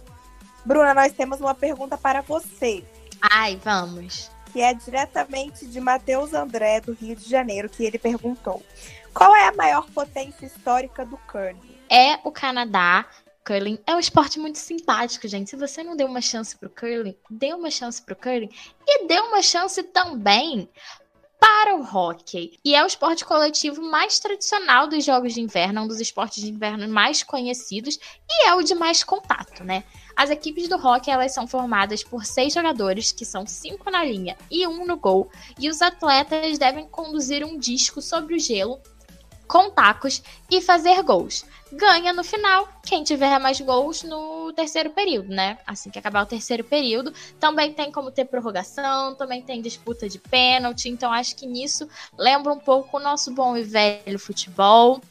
[0.66, 2.84] Bruna, nós temos uma pergunta para você.
[3.20, 4.31] Ai, vamos.
[4.52, 8.62] Que é diretamente de Matheus André, do Rio de Janeiro, que ele perguntou.
[9.14, 11.76] Qual é a maior potência histórica do curling?
[11.88, 13.06] É o Canadá.
[13.44, 15.50] Curling é um esporte muito simpático, gente.
[15.50, 18.50] Se você não deu uma chance pro curling, dê uma chance pro curling
[18.86, 20.68] e dê uma chance também
[21.42, 22.56] para o hockey.
[22.64, 26.40] E é o esporte coletivo mais tradicional dos jogos de inverno, é um dos esportes
[26.40, 27.98] de inverno mais conhecidos
[28.30, 29.82] e é o de mais contato, né?
[30.16, 34.36] As equipes do hockey elas são formadas por seis jogadores, que são cinco na linha
[34.50, 38.80] e um no gol, e os atletas devem conduzir um disco sobre o gelo
[39.52, 41.44] com tacos e fazer gols.
[41.70, 45.58] Ganha no final quem tiver mais gols no terceiro período, né?
[45.66, 47.12] Assim que acabar o terceiro período.
[47.38, 50.88] Também tem como ter prorrogação, também tem disputa de pênalti.
[50.88, 55.02] Então acho que nisso lembra um pouco o nosso bom e velho futebol.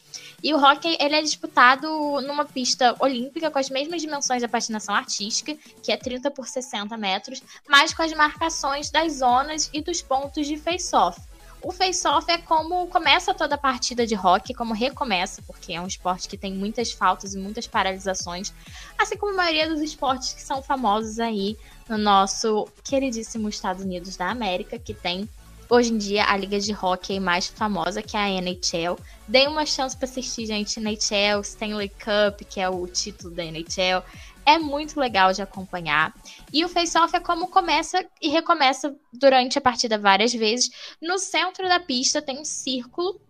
[0.44, 1.88] E o hockey ele é disputado
[2.22, 6.98] numa pista olímpica com as mesmas dimensões da patinação artística, que é 30 por 60
[6.98, 11.22] metros, mas com as marcações das zonas e dos pontos de face-off.
[11.64, 15.86] O face-off é como começa toda a partida de hockey, como recomeça, porque é um
[15.86, 18.52] esporte que tem muitas faltas e muitas paralisações,
[18.98, 21.56] assim como a maioria dos esportes que são famosos aí
[21.88, 25.30] no nosso queridíssimo Estados Unidos da América, que tem
[25.72, 29.00] hoje em dia a liga de hockey mais famosa, que é a NHL.
[29.26, 34.04] Dê uma chance para assistir, gente, NHL, Stanley Cup, que é o título da NHL.
[34.46, 36.14] É muito legal de acompanhar.
[36.52, 40.70] E o face-off é como começa e recomeça durante a partida várias vezes.
[41.02, 43.22] No centro da pista tem um círculo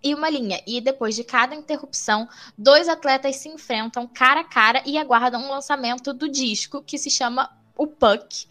[0.00, 0.62] e uma linha.
[0.64, 5.50] E depois de cada interrupção, dois atletas se enfrentam cara a cara e aguardam um
[5.50, 8.46] lançamento do disco que se chama o puck,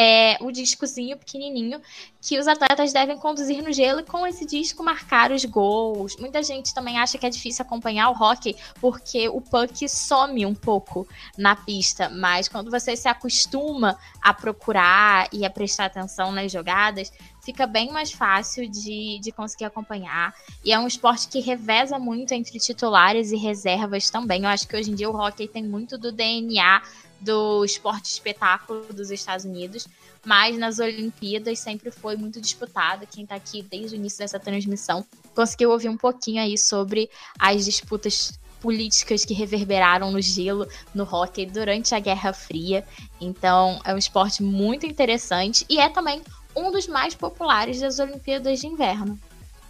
[0.00, 1.80] é, o discozinho pequenininho
[2.20, 6.16] que os atletas devem conduzir no gelo e com esse disco marcar os gols.
[6.18, 10.54] Muita gente também acha que é difícil acompanhar o hockey porque o puck some um
[10.54, 11.04] pouco
[11.36, 17.12] na pista, mas quando você se acostuma a procurar e a prestar atenção nas jogadas,
[17.42, 20.32] fica bem mais fácil de, de conseguir acompanhar.
[20.64, 24.44] E é um esporte que reveza muito entre titulares e reservas também.
[24.44, 26.82] Eu acho que hoje em dia o hockey tem muito do DNA
[27.20, 29.86] do esporte espetáculo dos Estados Unidos,
[30.24, 33.06] mas nas Olimpíadas sempre foi muito disputada.
[33.06, 35.04] Quem está aqui desde o início dessa transmissão
[35.34, 41.46] conseguiu ouvir um pouquinho aí sobre as disputas políticas que reverberaram no gelo, no hockey
[41.46, 42.84] durante a Guerra Fria.
[43.20, 46.22] Então, é um esporte muito interessante e é também
[46.54, 49.18] um dos mais populares das Olimpíadas de Inverno.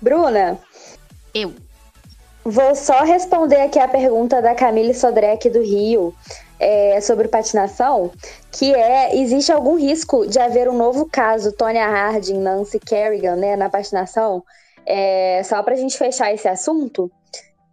[0.00, 0.58] Bruna,
[1.34, 1.54] eu
[2.44, 6.14] vou só responder aqui a pergunta da Camille Sodré do Rio
[6.58, 8.10] é, sobre patinação,
[8.50, 13.56] que é, existe algum risco de haver um novo caso Tonya Harding, Nancy Kerrigan, né,
[13.56, 14.42] na patinação?
[14.86, 17.10] É, só para a gente fechar esse assunto,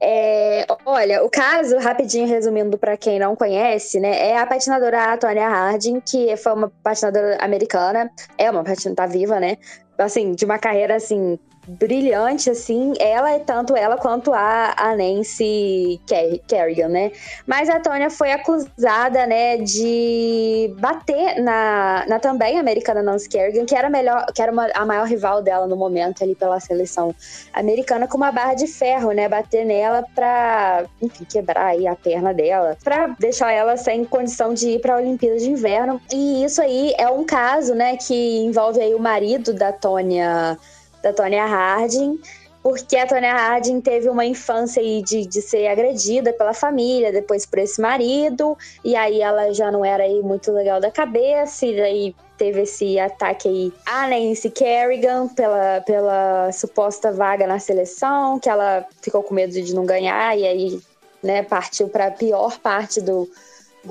[0.02, 5.48] É, olha, o caso, rapidinho resumindo para quem não conhece, né, é a patinadora Tonya
[5.48, 9.58] Harding, que foi uma patinadora americana, é uma patinadora tá viva, né?
[9.98, 16.00] Assim, de uma carreira assim brilhante, assim, ela é tanto ela quanto a, a Nancy
[16.48, 17.12] Kerrigan, né?
[17.46, 23.76] Mas a Tônia foi acusada, né, de bater na, na também americana Nancy Kerrigan, que
[23.76, 27.14] era melhor, que era uma, a maior rival dela no momento ali pela seleção
[27.54, 29.28] americana, com uma barra de ferro, né?
[29.28, 34.70] Bater nela pra, enfim, quebrar aí a perna dela, pra deixar ela sem condição de
[34.72, 36.02] ir pra Olimpíada de Inverno.
[36.12, 40.58] E isso aí é um caso, né, que envolve aí o marido da Tônia
[41.06, 42.20] da Tonya Harding,
[42.64, 47.60] porque a Tonya Harding teve uma infância de, de ser agredida pela família, depois por
[47.60, 52.16] esse marido, e aí ela já não era aí muito legal da cabeça, e aí
[52.40, 58.84] teve esse ataque aí a Nancy Kerrigan pela, pela suposta vaga na seleção, que ela
[59.00, 60.82] ficou com medo de não ganhar, e aí
[61.22, 63.30] né, partiu para a pior parte do,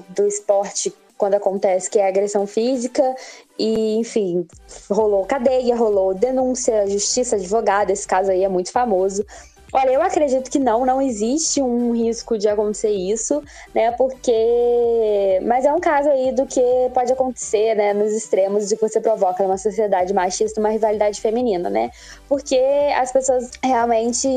[0.09, 3.15] do esporte quando acontece, que é agressão física.
[3.59, 4.47] E, enfim,
[4.91, 7.91] rolou cadeia, rolou denúncia, justiça, advogado.
[7.91, 9.25] Esse caso aí é muito famoso.
[9.77, 13.43] Olha, eu acredito que não, não existe um risco de acontecer isso,
[13.75, 13.91] né?
[13.91, 15.41] Porque.
[15.43, 16.63] Mas é um caso aí do que
[16.95, 17.93] pode acontecer, né?
[17.93, 21.91] Nos extremos de que você provoca numa sociedade machista uma rivalidade feminina, né?
[22.29, 22.57] Porque
[22.97, 24.29] as pessoas realmente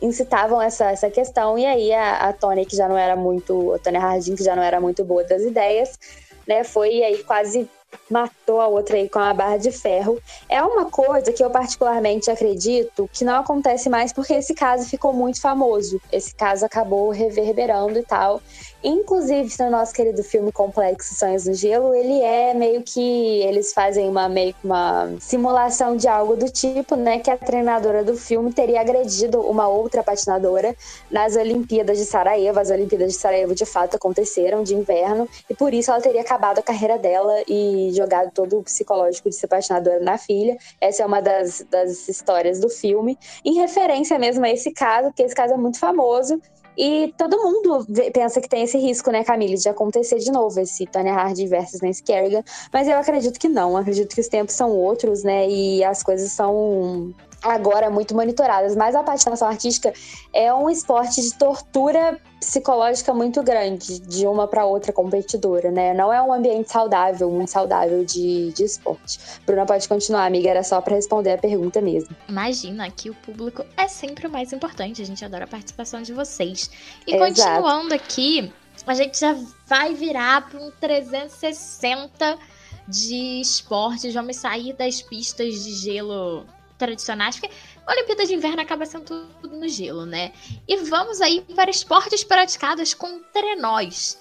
[0.00, 3.74] incitavam essa, essa questão, e aí a, a Tony, que já não era muito.
[3.74, 5.98] A Tony Harding, que já não era muito boa das ideias,
[6.46, 6.62] né?
[6.62, 7.68] Foi aí quase
[8.10, 10.20] matou a outra aí com a barra de ferro.
[10.48, 15.12] É uma coisa que eu particularmente acredito que não acontece mais porque esse caso ficou
[15.12, 16.00] muito famoso.
[16.12, 18.40] Esse caso acabou reverberando e tal.
[18.88, 23.00] Inclusive, no nosso querido filme Complexo Sonhos no Gelo, ele é meio que.
[23.42, 27.18] Eles fazem uma meio uma simulação de algo do tipo, né?
[27.18, 30.72] Que a treinadora do filme teria agredido uma outra patinadora
[31.10, 32.60] nas Olimpíadas de Sarajevo.
[32.60, 36.60] As Olimpíadas de Sarajevo de fato aconteceram de inverno, e por isso ela teria acabado
[36.60, 40.56] a carreira dela e jogado todo o psicológico de ser patinadora na filha.
[40.80, 45.24] Essa é uma das, das histórias do filme, em referência mesmo a esse caso, porque
[45.24, 46.40] esse caso é muito famoso.
[46.76, 50.86] E todo mundo pensa que tem esse risco, né, Camille, de acontecer de novo esse
[50.86, 52.42] Tony Hardy versus Nancy Kerrigan.
[52.72, 53.76] Mas eu acredito que não.
[53.76, 55.48] Acredito que os tempos são outros, né?
[55.48, 57.14] E as coisas são
[57.50, 58.76] agora muito monitoradas.
[58.76, 59.92] Mas a patinação artística
[60.32, 65.94] é um esporte de tortura psicológica muito grande de uma para outra competidora, né?
[65.94, 69.18] Não é um ambiente saudável, muito saudável de, de esporte.
[69.46, 70.50] Bruna, pode continuar, amiga.
[70.50, 72.14] Era só para responder a pergunta mesmo.
[72.28, 75.02] Imagina que o público é sempre o mais importante.
[75.02, 76.70] A gente adora a participação de vocês.
[77.06, 77.26] E Exato.
[77.26, 78.52] continuando aqui,
[78.86, 82.38] a gente já vai virar para um 360
[82.86, 84.14] de esportes.
[84.14, 86.46] Vamos sair das pistas de gelo
[86.78, 87.54] tradicionais, porque
[87.86, 90.32] a Olimpíada de Inverno acaba sendo tudo no gelo, né?
[90.66, 94.18] E vamos aí para esportes praticados com trenós,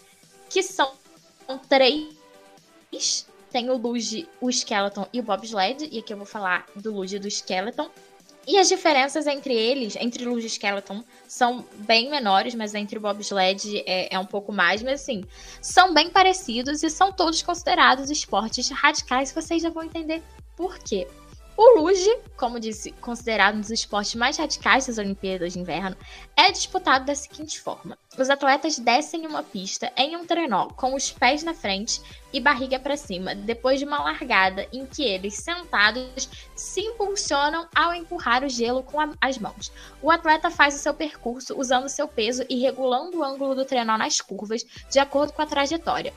[0.50, 0.91] que são
[1.70, 3.28] três.
[3.52, 7.15] Tem o luge, o skeleton e o bobsled, e aqui eu vou falar do luge
[7.15, 7.89] e do skeleton.
[8.48, 13.02] E as diferenças entre eles, entre luge e skeleton, são bem menores, mas entre o
[13.02, 15.24] bobsled é, é um pouco mais, mas assim,
[15.62, 20.22] são bem parecidos e são todos considerados esportes radicais, vocês já vão entender
[20.56, 21.08] por quê.
[21.58, 25.96] O luge, como disse, considerado um dos esportes mais radicais das Olimpíadas de Inverno,
[26.36, 31.13] é disputado da seguinte forma: os atletas descem uma pista em um trenó com os
[31.13, 32.02] pés na frente
[32.34, 37.94] e barriga para cima, depois de uma largada em que eles, sentados, se impulsionam ao
[37.94, 39.72] empurrar o gelo com a, as mãos.
[40.02, 43.98] O atleta faz o seu percurso usando seu peso e regulando o ângulo do trenó
[43.98, 46.13] nas curvas de acordo com a trajetória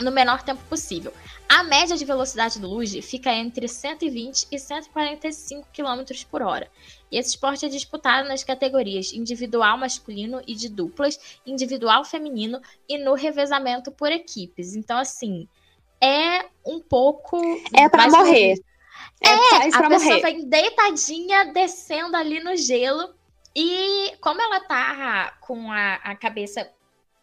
[0.00, 1.12] no menor tempo possível.
[1.48, 6.70] A média de velocidade do luge fica entre 120 e 145 km por hora.
[7.10, 12.98] E esse esporte é disputado nas categorias individual masculino e de duplas, individual feminino e
[12.98, 14.74] no revezamento por equipes.
[14.74, 15.48] Então, assim,
[16.00, 17.40] é um pouco.
[17.72, 18.54] É para morrer.
[19.22, 20.20] É, é a pessoa morrer.
[20.20, 23.14] vem deitadinha, descendo ali no gelo.
[23.54, 26.70] E como ela tá com a, a cabeça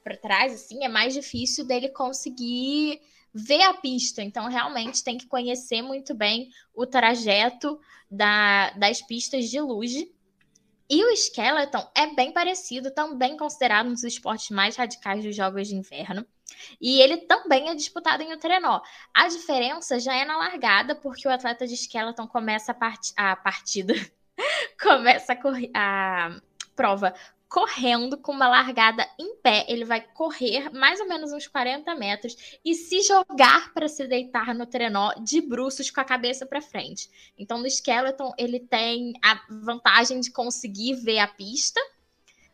[0.04, 3.02] para trás, assim, é mais difícil dele conseguir
[3.34, 4.22] ver a pista.
[4.22, 7.80] Então, realmente tem que conhecer muito bem o trajeto
[8.10, 10.12] da, das pistas de luge.
[10.90, 15.68] E o Skeleton é bem parecido, também considerado um dos esportes mais radicais dos Jogos
[15.68, 16.26] de Inverno.
[16.80, 18.82] E ele também é disputado em um trenó.
[19.14, 23.12] A diferença já é na largada, porque o atleta de Skeleton começa a, part...
[23.16, 23.94] a partida,
[24.80, 26.40] começa a, a
[26.76, 27.14] prova
[27.54, 29.64] correndo com uma largada em pé.
[29.70, 32.36] Ele vai correr mais ou menos uns 40 metros
[32.66, 37.08] e se jogar para se deitar no trenó de bruços com a cabeça para frente.
[37.38, 41.80] Então, no Skeleton, ele tem a vantagem de conseguir ver a pista.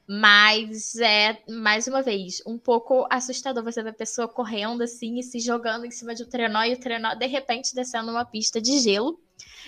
[0.06, 5.24] Mas é, mais uma vez, um pouco assustador você ver a pessoa correndo assim e
[5.24, 8.60] se jogando em cima de um trenó e o trenó de repente descendo uma pista
[8.60, 9.18] de gelo.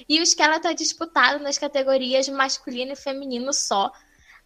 [0.09, 3.91] E o esqueleto é disputado nas categorias masculino e feminino só.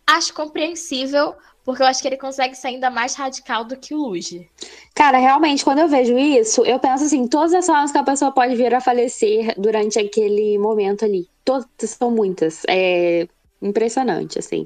[0.07, 3.97] Acho compreensível, porque eu acho que ele consegue ser ainda mais radical do que o
[3.97, 4.49] Luge.
[4.93, 8.31] Cara, realmente, quando eu vejo isso, eu penso assim, todas as formas que a pessoa
[8.31, 11.27] pode vir a falecer durante aquele momento ali.
[11.43, 12.61] Todas são muitas.
[12.67, 13.27] É
[13.61, 14.65] impressionante, assim.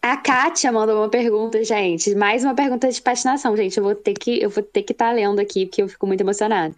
[0.00, 2.14] A Kátia mandou uma pergunta, gente.
[2.14, 3.76] Mais uma pergunta de patinação, gente.
[3.76, 6.06] Eu vou ter que eu vou ter que estar tá lendo aqui, porque eu fico
[6.06, 6.74] muito emocionada.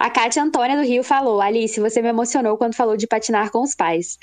[0.00, 3.62] A Kátia Antônia do Rio falou: Alice, você me emocionou quando falou de patinar com
[3.62, 4.18] os pais.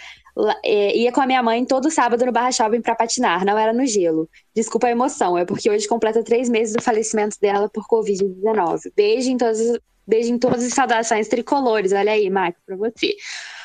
[0.64, 3.74] É, ia com a minha mãe todo sábado no Barra Shopping para patinar, não era
[3.74, 4.30] no gelo.
[4.56, 8.92] Desculpa a emoção, é porque hoje completa três meses do falecimento dela por Covid-19.
[8.96, 9.60] Beijo em todas,
[10.06, 11.92] beijo em todas as saudações tricolores.
[11.92, 13.16] Olha aí, Marco, para você.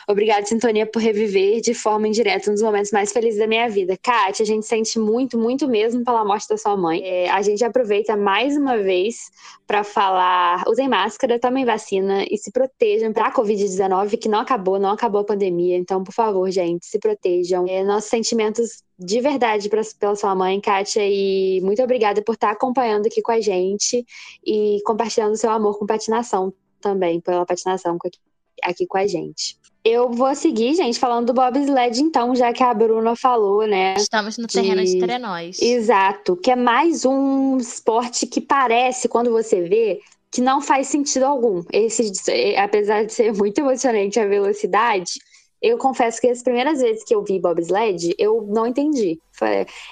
[0.09, 3.97] Obrigada, Sintonia, por reviver de forma indireta um dos momentos mais felizes da minha vida.
[3.97, 7.03] Kátia, a gente sente muito, muito mesmo pela morte da sua mãe.
[7.05, 9.31] É, a gente aproveita mais uma vez
[9.67, 14.79] para falar: usem máscara, tomem vacina e se protejam para a Covid-19, que não acabou,
[14.79, 15.77] não acabou a pandemia.
[15.77, 17.65] Então, por favor, gente, se protejam.
[17.69, 22.51] É, nossos sentimentos de verdade pra, pela sua mãe, Kátia, e muito obrigada por estar
[22.51, 24.05] acompanhando aqui com a gente
[24.45, 28.19] e compartilhando seu amor com patinação também, pela patinação aqui,
[28.63, 29.62] aqui com a gente.
[29.85, 33.95] Eu vou seguir, gente, falando do bobsled, então, já que a Bruna falou, né?
[33.97, 35.61] Estamos no terreno de, trenós.
[35.61, 41.25] Exato, que é mais um esporte que parece, quando você vê, que não faz sentido
[41.25, 41.65] algum.
[41.73, 42.13] Esse,
[42.57, 45.15] apesar de ser muito emocionante a velocidade,
[45.63, 49.21] eu confesso que as primeiras vezes que eu vi bobsled, eu não entendi.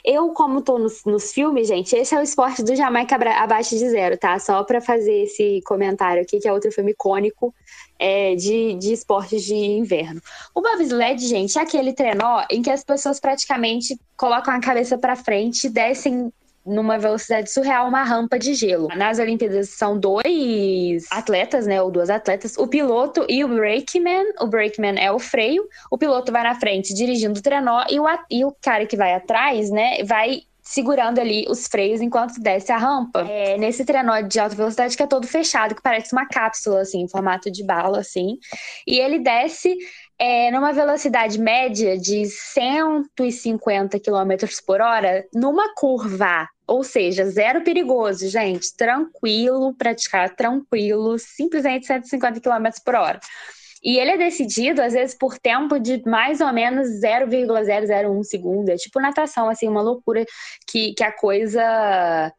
[0.05, 3.89] Eu, como tô nos, nos filmes, gente, esse é o esporte do Jamaica abaixo de
[3.89, 4.39] zero, tá?
[4.39, 7.55] Só para fazer esse comentário aqui, que é outro filme icônico
[7.99, 10.21] é, de, de esportes de inverno.
[10.55, 15.15] O bobsled, gente, é aquele trenó em que as pessoas praticamente colocam a cabeça para
[15.15, 16.33] frente e descem
[16.65, 18.89] numa velocidade surreal uma rampa de gelo.
[18.97, 24.25] Nas Olimpíadas são dois atletas, né, ou duas atletas, o piloto e o brakeman.
[24.41, 28.05] O brakeman é o freio, o piloto vai na frente dirigindo o trenó e o,
[28.31, 32.77] e o cara que vai atrás, né, vai segurando ali os freios enquanto desce a
[32.77, 33.27] rampa.
[33.29, 37.01] É, nesse trenó de alta velocidade que é todo fechado, que parece uma cápsula, assim,
[37.01, 38.39] em formato de bala, assim.
[38.87, 39.77] E ele desce
[40.21, 46.47] é, numa velocidade média de 150 km por hora numa curva.
[46.67, 48.77] Ou seja, zero perigoso, gente.
[48.77, 53.19] Tranquilo, praticar tranquilo, simplesmente 150 km por hora.
[53.83, 58.69] E ele é decidido, às vezes, por tempo de mais ou menos 0,001 segundo.
[58.69, 60.27] É tipo natação, assim, uma loucura
[60.67, 62.31] que, que a coisa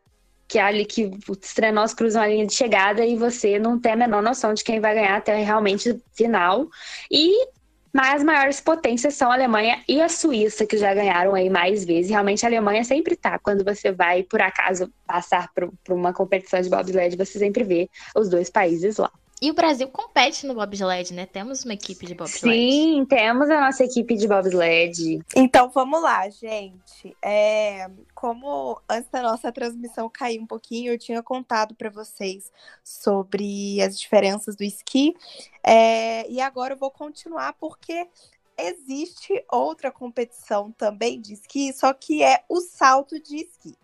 [0.48, 3.94] que é ali que os trenós cruzam a linha de chegada e você não tem
[3.94, 6.68] a menor noção de quem vai ganhar até realmente final.
[7.10, 7.48] E
[7.94, 11.84] mas as maiores potências são a Alemanha e a Suíça, que já ganharam aí mais
[11.84, 12.10] vezes.
[12.10, 13.38] Realmente a Alemanha sempre tá.
[13.40, 18.30] Quando você vai, por acaso, passar por, uma competição de bobsled, você sempre vê os
[18.30, 19.12] dois países lá.
[19.42, 21.26] E o Brasil compete no bobsled, né?
[21.26, 22.56] Temos uma equipe de bobsled.
[22.56, 25.20] Sim, temos a nossa equipe de bobsled.
[25.36, 27.18] Então vamos lá, gente.
[27.26, 32.52] É, como antes da nossa transmissão cair um pouquinho, eu tinha contado para vocês
[32.84, 35.16] sobre as diferenças do esqui.
[35.64, 38.08] É, e agora eu vou continuar porque
[38.56, 43.76] existe outra competição também de esqui, só que é o salto de esqui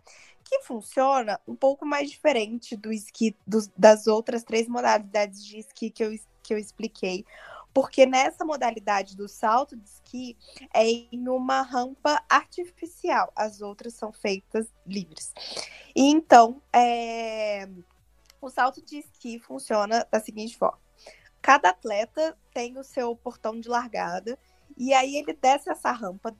[0.48, 3.36] que funciona um pouco mais diferente do esqui
[3.76, 7.26] das outras três modalidades de esqui que eu, que eu expliquei.
[7.74, 10.38] Porque nessa modalidade do salto de esqui
[10.74, 15.34] é em uma rampa artificial, as outras são feitas livres.
[15.96, 17.70] E então, é...
[18.42, 20.80] o salto de esqui funciona da seguinte forma:
[21.42, 24.40] cada atleta tem o seu portão de largada,
[24.76, 26.36] e aí ele desce essa rampa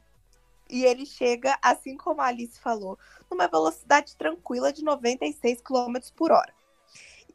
[0.70, 2.98] e ele chega, assim como a Alice falou,
[3.30, 6.54] numa velocidade tranquila de 96 km por hora.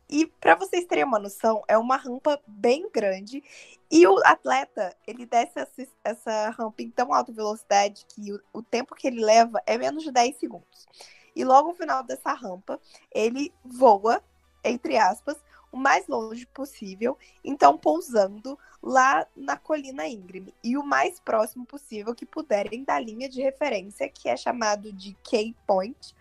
[0.08, 3.42] E para vocês terem uma noção, é uma rampa bem grande
[3.90, 8.62] e o atleta, ele desce essa, essa rampa em tão alta velocidade que o, o
[8.62, 10.86] tempo que ele leva é menos de 10 segundos.
[11.34, 12.78] E logo no final dessa rampa,
[13.10, 14.22] ele voa,
[14.62, 15.36] entre aspas,
[15.72, 22.14] o mais longe possível, então pousando lá na colina íngreme e o mais próximo possível
[22.14, 26.14] que puderem da linha de referência, que é chamado de key point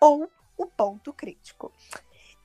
[0.00, 1.70] ou o ponto crítico.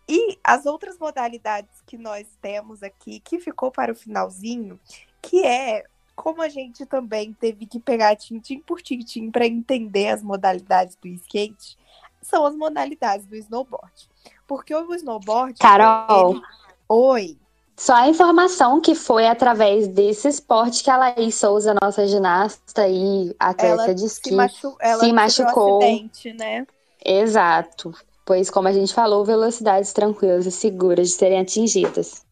[0.08, 4.80] E as outras modalidades que nós temos aqui, que ficou para o finalzinho,
[5.22, 5.86] que é
[6.16, 11.08] como a gente também teve que pegar tintim por tintim para entender as modalidades do
[11.08, 11.78] skate,
[12.22, 14.10] são as modalidades do snowboard.
[14.50, 15.60] Porque o snowboard.
[15.60, 16.32] Carol.
[16.32, 16.42] Ele...
[16.90, 17.38] Oi.
[17.78, 23.34] Só a informação que foi através desse esporte que a Laís Souza, nossa ginasta e
[23.40, 24.76] atleta ela de esqui, se, machu...
[24.82, 25.76] ela se machucou.
[25.76, 26.66] Um acidente, né?
[27.06, 27.94] Exato.
[28.26, 32.26] Pois, como a gente falou, velocidades tranquilas e seguras de serem atingidas.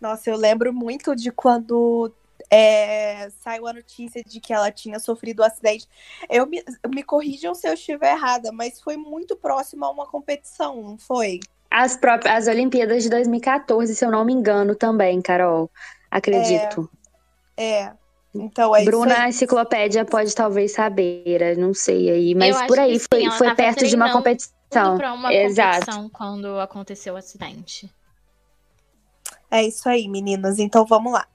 [0.00, 2.12] Nossa, eu lembro muito de quando
[2.50, 5.86] é, saiu a notícia de que ela tinha sofrido um acidente.
[6.28, 10.82] Eu me, me corrijam se eu estiver errada, mas foi muito próximo a uma competição,
[10.82, 11.40] não foi?
[11.70, 15.70] As próprias as Olimpíadas de 2014, se eu não me engano, também, Carol.
[16.10, 16.88] Acredito.
[17.56, 17.82] É.
[17.82, 17.92] é.
[18.34, 22.98] Então é Bruna, isso a enciclopédia pode talvez saber, não sei aí, mas por aí
[22.98, 24.96] foi, sim, foi perto de uma competição.
[24.96, 25.80] Pra uma Exato.
[25.80, 27.90] competição quando aconteceu o acidente.
[29.50, 30.58] É isso aí, meninas.
[30.58, 31.26] Então vamos lá.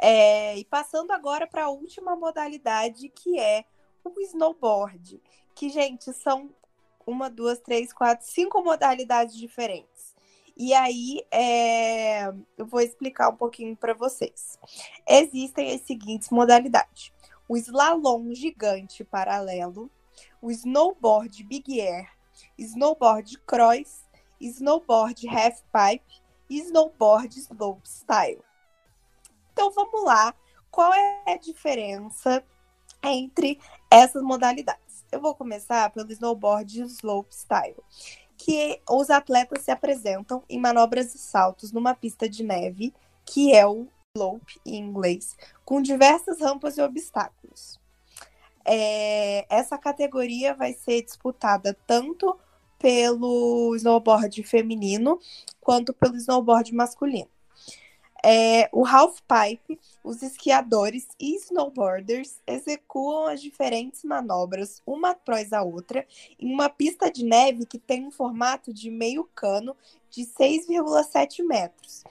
[0.00, 3.64] É, e passando agora para a última modalidade, que é
[4.02, 5.20] o snowboard.
[5.54, 6.50] Que, gente, são
[7.06, 10.14] uma, duas, três, quatro, cinco modalidades diferentes.
[10.56, 14.58] E aí, é, eu vou explicar um pouquinho para vocês.
[15.06, 17.12] Existem as seguintes modalidades:
[17.48, 19.90] o slalom gigante paralelo,
[20.40, 22.10] o snowboard big air,
[22.58, 24.04] snowboard cross,
[24.40, 28.49] snowboard half pipe e snowboard slopestyle.
[29.60, 30.34] Então vamos lá,
[30.70, 32.42] qual é a diferença
[33.02, 35.04] entre essas modalidades?
[35.12, 37.76] Eu vou começar pelo snowboard slopestyle,
[38.38, 42.94] que os atletas se apresentam em manobras e saltos numa pista de neve,
[43.26, 43.86] que é o
[44.16, 47.78] slope em inglês, com diversas rampas e obstáculos.
[48.64, 52.34] É, essa categoria vai ser disputada tanto
[52.78, 55.20] pelo snowboard feminino
[55.60, 57.28] quanto pelo snowboard masculino.
[58.24, 66.06] É, o halfpipe, os esquiadores e snowboarders executam as diferentes manobras, uma após a outra,
[66.38, 69.74] em uma pista de neve que tem um formato de meio cano
[70.10, 72.04] de 6,7 metros.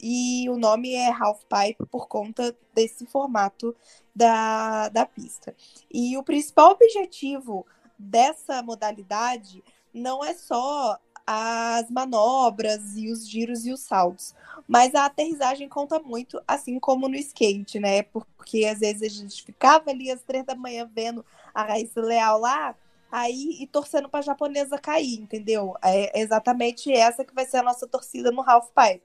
[0.00, 3.74] E o nome é halfpipe por conta desse formato
[4.14, 5.54] da, da pista.
[5.92, 7.66] E o principal objetivo
[7.98, 10.98] dessa modalidade não é só
[11.30, 14.34] as manobras e os giros e os saltos.
[14.66, 18.02] Mas a aterrissagem conta muito, assim como no skate, né?
[18.02, 21.22] Porque às vezes a gente ficava ali às três da manhã vendo
[21.54, 22.74] a Raíssa Leal lá,
[23.12, 25.74] aí e torcendo para a japonesa cair, entendeu?
[25.84, 29.04] É exatamente essa que vai ser a nossa torcida no Half Pipe.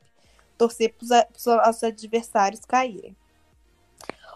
[0.57, 3.17] Torcer para os adversários caírem.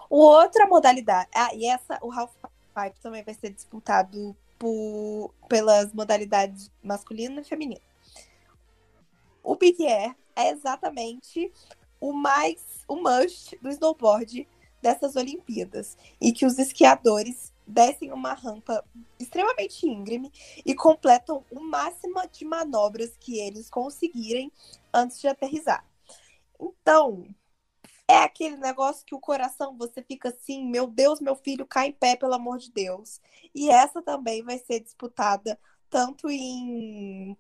[0.09, 1.29] O outra modalidade.
[1.33, 2.33] Ah, e essa, o Half
[2.75, 7.81] Pipe também vai ser disputado por, pelas modalidades masculino e feminino.
[9.43, 11.51] O Big Air é exatamente
[11.99, 14.47] o mais o must do snowboard
[14.81, 18.83] dessas Olimpíadas e que os esquiadores descem uma rampa
[19.19, 20.31] extremamente íngreme
[20.65, 24.51] e completam o máximo de manobras que eles conseguirem
[24.93, 25.85] antes de aterrissar.
[26.59, 27.27] Então,
[28.07, 31.91] é aquele negócio que o coração você fica assim, meu Deus, meu filho, cai em
[31.91, 33.19] pé, pelo amor de Deus.
[33.53, 37.37] E essa também vai ser disputada tanto em,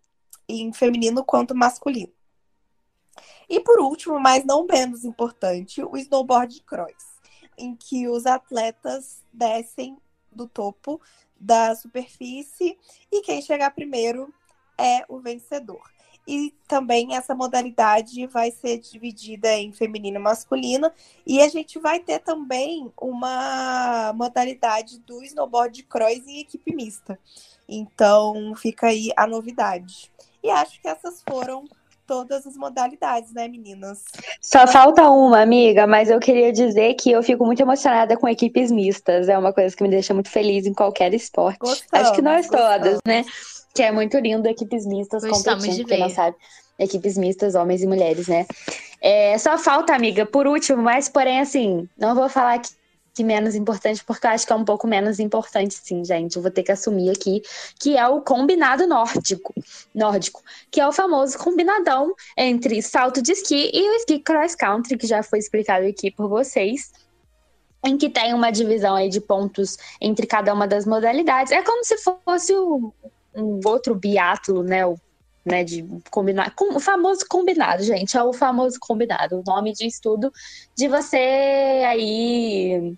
[0.47, 2.11] em feminino quanto masculino.
[3.49, 7.17] E por último, mas não menos importante, o snowboard cross,
[7.57, 9.97] em que os atletas descem
[10.31, 11.01] do topo
[11.39, 12.77] da superfície
[13.11, 14.33] e quem chegar primeiro
[14.77, 15.81] é o vencedor.
[16.27, 20.91] E também essa modalidade vai ser dividida em feminino e masculino.
[21.25, 27.17] E a gente vai ter também uma modalidade do snowboard cross em equipe mista.
[27.67, 30.11] Então fica aí a novidade.
[30.43, 31.65] E acho que essas foram
[32.07, 34.03] todas as modalidades, né, meninas?
[34.41, 38.71] Só falta uma, amiga, mas eu queria dizer que eu fico muito emocionada com equipes
[38.71, 39.27] mistas.
[39.27, 41.59] É uma coisa que me deixa muito feliz em qualquer esporte.
[41.59, 42.77] Gostamos, Acho que nós gostamos.
[42.77, 43.25] todas, né?
[43.77, 45.99] Que é muito lindo, equipes mistas Gostamos competindo, ver.
[45.99, 46.35] não sabe.
[46.79, 48.47] Equipes mistas, homens e mulheres, né?
[48.99, 52.69] É, só falta, amiga, por último, mas porém, assim, não vou falar que,
[53.13, 56.37] que menos importante, porque eu acho que é um pouco menos importante, sim, gente.
[56.37, 57.43] Eu vou ter que assumir aqui,
[57.79, 59.53] que é o combinado nórdico,
[59.93, 64.97] nórdico, que é o famoso combinadão entre salto de esqui e o esqui cross country,
[64.97, 66.91] que já foi explicado aqui por vocês
[67.85, 71.51] em que tem uma divisão aí de pontos entre cada uma das modalidades.
[71.51, 72.91] É como se fosse o,
[73.37, 74.85] um outro biatlo, né?
[74.85, 74.97] O,
[75.45, 79.97] né, de combinar, com, o famoso combinado, gente, é o famoso combinado, o nome diz
[79.97, 80.29] tudo,
[80.75, 81.15] de você
[81.87, 82.93] aí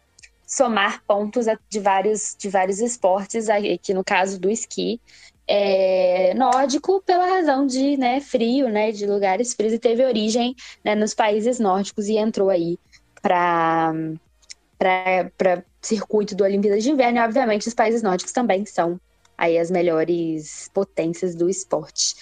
[0.48, 5.00] somar pontos de vários, de vários esportes, aqui no caso do esqui,
[5.48, 10.96] é, nórdico pela razão de né, frio, né, de lugares frios, e teve origem né,
[10.96, 12.80] nos países nórdicos e entrou aí
[13.22, 13.94] para
[14.78, 19.00] para circuito do Olimpíada de Inverno, e obviamente os países nórdicos também são
[19.40, 22.14] aí as melhores potências do esporte.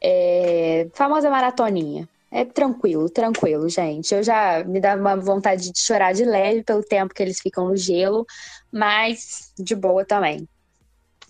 [0.00, 2.08] É, famosa maratoninha.
[2.30, 4.14] É tranquilo, tranquilo, gente.
[4.14, 7.68] Eu já me dá uma vontade de chorar de leve pelo tempo que eles ficam
[7.68, 8.26] no gelo,
[8.72, 10.48] mas de boa também.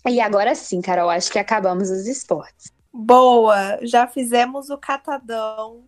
[0.06, 2.72] E agora sim, Carol, acho que acabamos os esportes.
[2.92, 5.82] Boa, já fizemos o catadão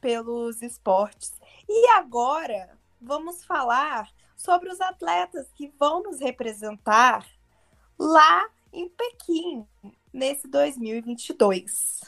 [0.00, 1.34] pelos esportes.
[1.68, 2.70] E agora
[3.02, 7.26] vamos falar sobre os atletas que vão nos representar
[7.98, 9.64] lá em Pequim
[10.12, 12.00] nesse 2022.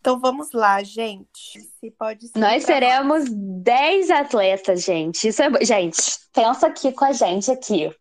[0.00, 1.60] Então vamos lá, gente.
[1.78, 5.28] Se pode ser Nós seremos 10 atletas, gente.
[5.28, 6.00] Isso é, gente,
[6.32, 7.94] pensa aqui com a gente aqui.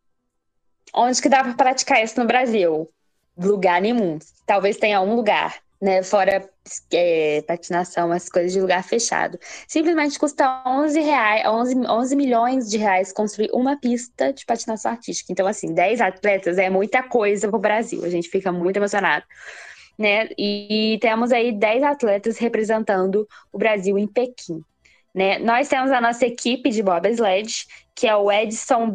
[0.93, 2.89] Onde que dá para praticar isso no Brasil?
[3.37, 4.17] Lugar nenhum.
[4.45, 6.03] Talvez tenha um lugar, né?
[6.03, 6.49] Fora
[6.93, 9.39] é, patinação, as coisas de lugar fechado.
[9.67, 15.31] Simplesmente custa 11 reais, 11, 11 milhões de reais construir uma pista de patinação artística.
[15.31, 18.03] Então, assim, 10 atletas é muita coisa para o Brasil.
[18.03, 19.25] A gente fica muito emocionado
[19.99, 20.29] né?
[20.37, 24.63] E temos aí 10 atletas representando o Brasil em Pequim.
[25.13, 25.37] Né?
[25.39, 28.89] Nós temos a nossa equipe de bobsled, que é o Edson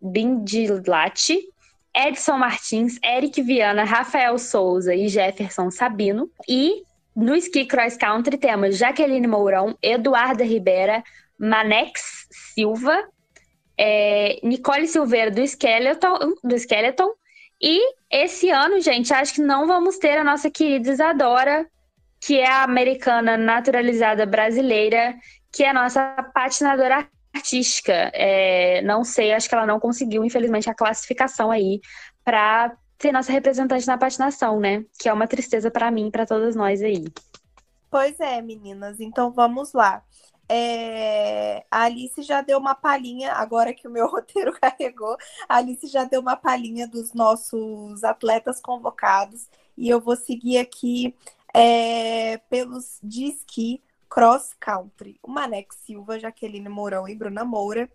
[0.00, 1.48] Bindilati,
[1.94, 6.30] Edson Martins, Eric Viana, Rafael Souza e Jefferson Sabino.
[6.48, 6.82] E
[7.14, 11.02] no ski cross country temos Jaqueline Mourão, Eduarda Ribeira,
[11.38, 13.04] Manex Silva,
[13.78, 17.10] é, Nicole Silveira do Skeleton, do Skeleton
[17.60, 21.66] e esse ano, gente, acho que não vamos ter a nossa querida Isadora,
[22.20, 25.14] que é a americana naturalizada brasileira,
[25.52, 27.92] que é a nossa patinadora artística.
[28.14, 31.80] É, não sei, acho que ela não conseguiu, infelizmente, a classificação aí
[32.24, 34.84] para ser nossa representante na patinação, né?
[34.98, 37.04] Que é uma tristeza para mim para todas nós aí.
[37.90, 39.00] Pois é, meninas.
[39.00, 40.02] Então vamos lá.
[40.48, 45.16] É, a Alice já deu uma palhinha, agora que o meu roteiro carregou,
[45.48, 51.14] a Alice já deu uma palhinha dos nossos atletas convocados e eu vou seguir aqui
[51.54, 53.82] é, pelos de esqui
[54.14, 55.18] cross country.
[55.20, 57.90] O Manex Silva, Jaqueline Mourão e Bruna Moura.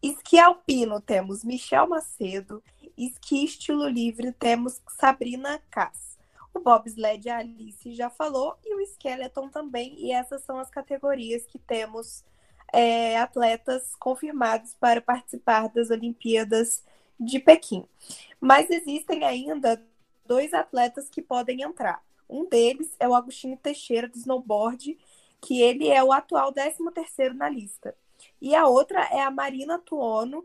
[0.00, 2.62] Esqui alpino temos Michel Macedo.
[2.96, 6.16] Esqui estilo livre temos Sabrina Cass.
[6.54, 9.96] O bobsled a Alice já falou e o skeleton também.
[9.98, 12.22] E essas são as categorias que temos
[12.72, 16.84] é, atletas confirmados para participar das Olimpíadas
[17.18, 17.84] de Pequim.
[18.40, 19.84] Mas existem ainda
[20.24, 22.00] dois atletas que podem entrar.
[22.28, 24.96] Um deles é o Agostinho Teixeira do snowboard,
[25.44, 27.94] que ele é o atual 13º na lista.
[28.40, 30.44] E a outra é a Marina Tuono,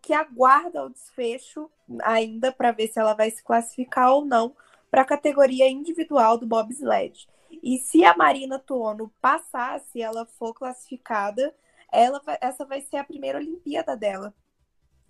[0.00, 1.70] que aguarda o desfecho
[2.02, 4.56] ainda para ver se ela vai se classificar ou não
[4.90, 7.28] para a categoria individual do bobsled.
[7.62, 11.54] E se a Marina Tuono passar, se ela for classificada,
[11.92, 14.34] ela vai, essa vai ser a primeira Olimpíada dela.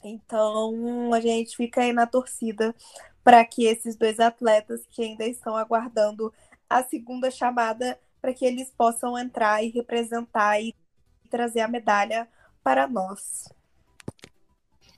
[0.04, 2.74] Então a gente fica aí na torcida
[3.22, 6.34] para que esses dois atletas que ainda estão aguardando
[6.68, 10.72] a segunda chamada para que eles possam entrar e representar e
[11.28, 12.28] trazer a medalha
[12.62, 13.48] para nós.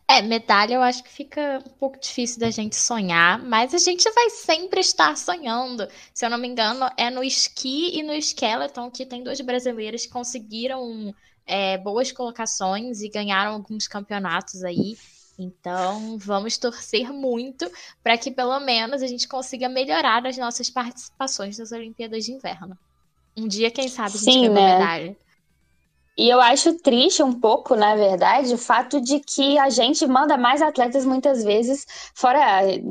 [0.07, 4.09] É, medalha eu acho que fica um pouco difícil da gente sonhar, mas a gente
[4.11, 5.89] vai sempre estar sonhando.
[6.13, 10.05] Se eu não me engano, é no esqui e no skeleton que tem dois brasileiros
[10.05, 11.15] que conseguiram
[11.47, 14.99] é, boas colocações e ganharam alguns campeonatos aí.
[15.39, 17.69] Então, vamos torcer muito
[18.03, 22.79] para que pelo menos a gente consiga melhorar as nossas participações nas Olimpíadas de Inverno.
[23.37, 24.79] Um dia, quem sabe, a gente Sim, ganha uma né?
[24.79, 25.17] medalha.
[26.17, 30.37] E eu acho triste um pouco, na verdade, o fato de que a gente manda
[30.37, 32.41] mais atletas muitas vezes, fora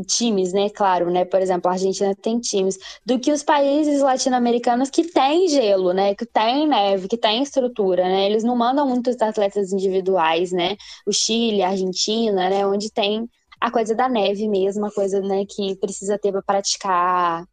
[0.06, 0.70] times, né?
[0.70, 1.24] Claro, né?
[1.24, 6.14] Por exemplo, a Argentina tem times, do que os países latino-americanos que têm gelo, né?
[6.16, 8.26] Que tem neve, que tem estrutura, né?
[8.30, 10.76] Eles não mandam muitos atletas individuais, né?
[11.08, 12.68] O Chile, a Argentina, né?
[12.68, 13.30] Onde tem
[13.62, 17.46] a coisa da neve mesmo, a coisa, né, que precisa ter para praticar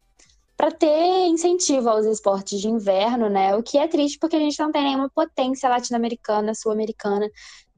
[0.61, 3.57] para ter incentivo aos esportes de inverno, né?
[3.57, 7.27] O que é triste porque a gente não tem nenhuma potência latino-americana, sul-americana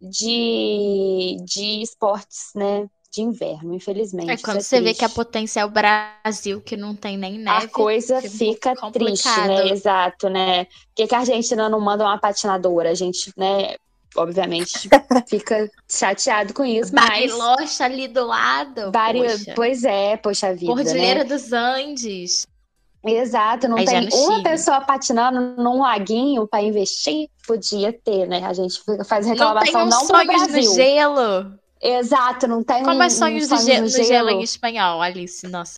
[0.01, 2.89] de, de esportes, né?
[3.13, 4.33] De inverno, infelizmente.
[4.33, 4.99] É quando é você vê triste.
[4.99, 7.67] que a potência é o Brasil, que não tem nem neve.
[7.67, 9.69] A coisa fica triste, né?
[9.69, 10.65] Exato, né?
[10.65, 12.91] Por que, que a Argentina não manda uma patinadora?
[12.91, 13.77] A gente, né?
[14.17, 14.91] Obviamente,
[15.31, 17.09] fica chateado com isso, mas.
[17.09, 18.91] Bariloche ali do lado.
[18.91, 19.21] Bari...
[19.55, 20.67] Pois é, poxa vida.
[20.67, 21.25] Cordilheira né?
[21.25, 22.51] dos Andes.
[23.05, 27.29] Exato, não Aí tem uma pessoa patinando num laguinho para investir?
[27.47, 28.45] Podia ter, né?
[28.45, 30.71] A gente faz Não tem reclamação uns não, sonhos Brasil.
[30.71, 31.59] no gelo.
[31.81, 34.43] Exato, não tem Como um, é sonhos um do sonho gelo, no no gelo em
[34.43, 35.49] espanhol, Alice?
[35.49, 35.77] Nossa.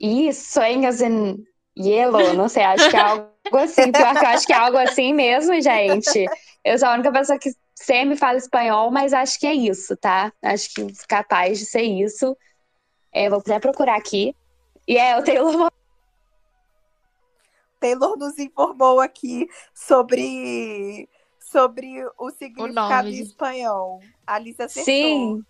[0.00, 1.44] Ih, sonhos em
[1.76, 3.90] yellow, não sei, acho que é algo assim.
[3.90, 6.26] Pior que eu acho que é algo assim mesmo, gente.
[6.64, 10.32] Eu sou a única pessoa que sempre fala espanhol, mas acho que é isso, tá?
[10.42, 12.36] Acho que capaz de ser isso.
[13.12, 14.34] É, vou até procurar aqui.
[14.88, 15.70] E é o Taylor
[17.78, 21.06] Taylor nos informou aqui sobre,
[21.38, 23.18] sobre o significado nome.
[23.18, 24.00] em espanhol.
[24.26, 24.84] A Alice acertou.
[24.84, 25.42] Sim.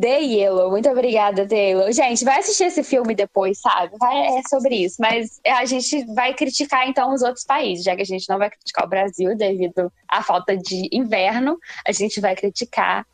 [0.00, 1.90] The Yellow, muito obrigada, Taylor.
[1.90, 3.96] Gente, vai assistir esse filme depois, sabe?
[3.98, 4.96] Vai, é sobre isso.
[5.00, 8.48] Mas a gente vai criticar, então, os outros países, já que a gente não vai
[8.48, 13.04] criticar o Brasil devido à falta de inverno, a gente vai criticar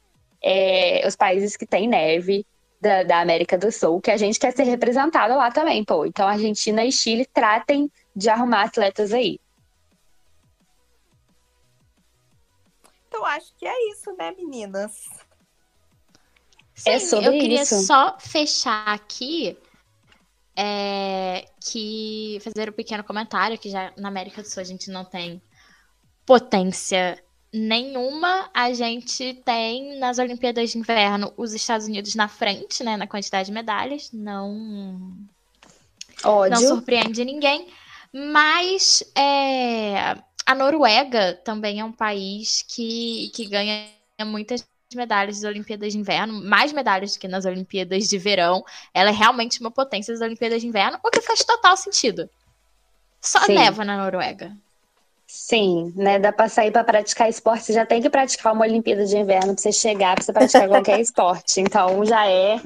[0.42, 2.44] é, os países que têm neve
[2.84, 6.04] da, da América do Sul, que a gente quer ser representado lá também, pô.
[6.04, 9.40] Então, Argentina e Chile tratem de arrumar atletas aí.
[13.08, 14.92] Então, acho que é isso, né, meninas?
[16.74, 17.86] Sim, É sobre eu queria isso.
[17.86, 19.56] só fechar aqui
[20.54, 25.04] é, que fazer um pequeno comentário que já na América do Sul a gente não
[25.04, 25.40] tem
[26.26, 27.23] potência
[27.54, 28.50] nenhuma.
[28.52, 33.46] A gente tem nas Olimpíadas de Inverno os Estados Unidos na frente, né, na quantidade
[33.46, 34.10] de medalhas.
[34.12, 35.16] Não
[36.24, 36.68] não Ódio.
[36.68, 37.68] surpreende ninguém.
[38.12, 43.88] Mas é, a Noruega também é um país que, que ganha
[44.24, 48.64] muitas medalhas das Olimpíadas de Inverno, mais medalhas do que nas Olimpíadas de Verão.
[48.92, 52.28] Ela é realmente uma potência das Olimpíadas de Inverno, o que faz total sentido.
[53.20, 53.54] Só Sim.
[53.54, 54.56] neva na Noruega.
[55.36, 56.16] Sim, né?
[56.18, 59.52] Dá pra sair pra praticar esporte, você já tem que praticar uma Olimpíada de Inverno
[59.52, 61.60] pra você chegar, pra você praticar qualquer esporte.
[61.60, 62.60] Então já é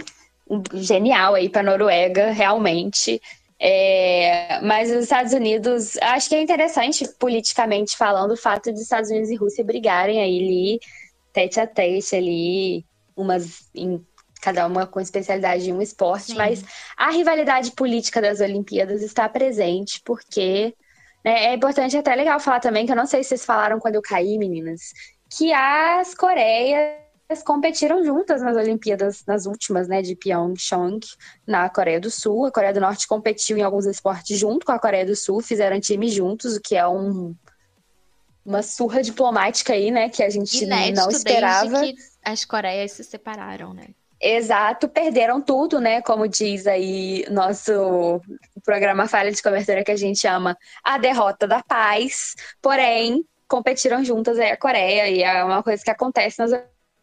[0.74, 3.22] genial aí pra Noruega, realmente.
[3.58, 9.10] É, mas os Estados Unidos, acho que é interessante politicamente falando o fato de Estados
[9.10, 10.80] Unidos e Rússia brigarem aí ali,
[11.32, 12.84] tete a tete ali,
[13.16, 14.04] umas em
[14.42, 16.36] cada uma com especialidade em um esporte, Sim.
[16.36, 16.62] mas
[16.98, 20.74] a rivalidade política das Olimpíadas está presente porque
[21.24, 24.02] é importante até legal falar também que eu não sei se vocês falaram quando eu
[24.02, 24.92] caí, meninas,
[25.30, 26.96] que as Coreias
[27.44, 31.00] competiram juntas nas Olimpíadas, nas últimas, né, de Pyeongchang,
[31.46, 32.46] na Coreia do Sul.
[32.46, 35.78] A Coreia do Norte competiu em alguns esportes junto com a Coreia do Sul, fizeram
[35.78, 37.34] time juntos, o que é um
[38.44, 41.68] uma surra diplomática aí, né, que a gente Inédito não esperava.
[41.68, 43.88] desde que as Coreias se separaram, né?
[44.20, 46.02] Exato, perderam tudo, né?
[46.02, 48.20] Como diz aí nosso
[48.64, 52.34] programa Falha de Cobertura que a gente ama, a derrota da paz.
[52.60, 56.50] Porém, competiram juntas aí a Coreia e é uma coisa que acontece nas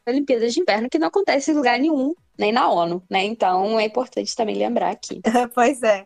[0.07, 3.23] Olimpíadas de Inverno que não acontece em lugar nenhum, nem na ONU, né?
[3.23, 5.21] Então é importante também lembrar aqui.
[5.55, 6.05] pois é.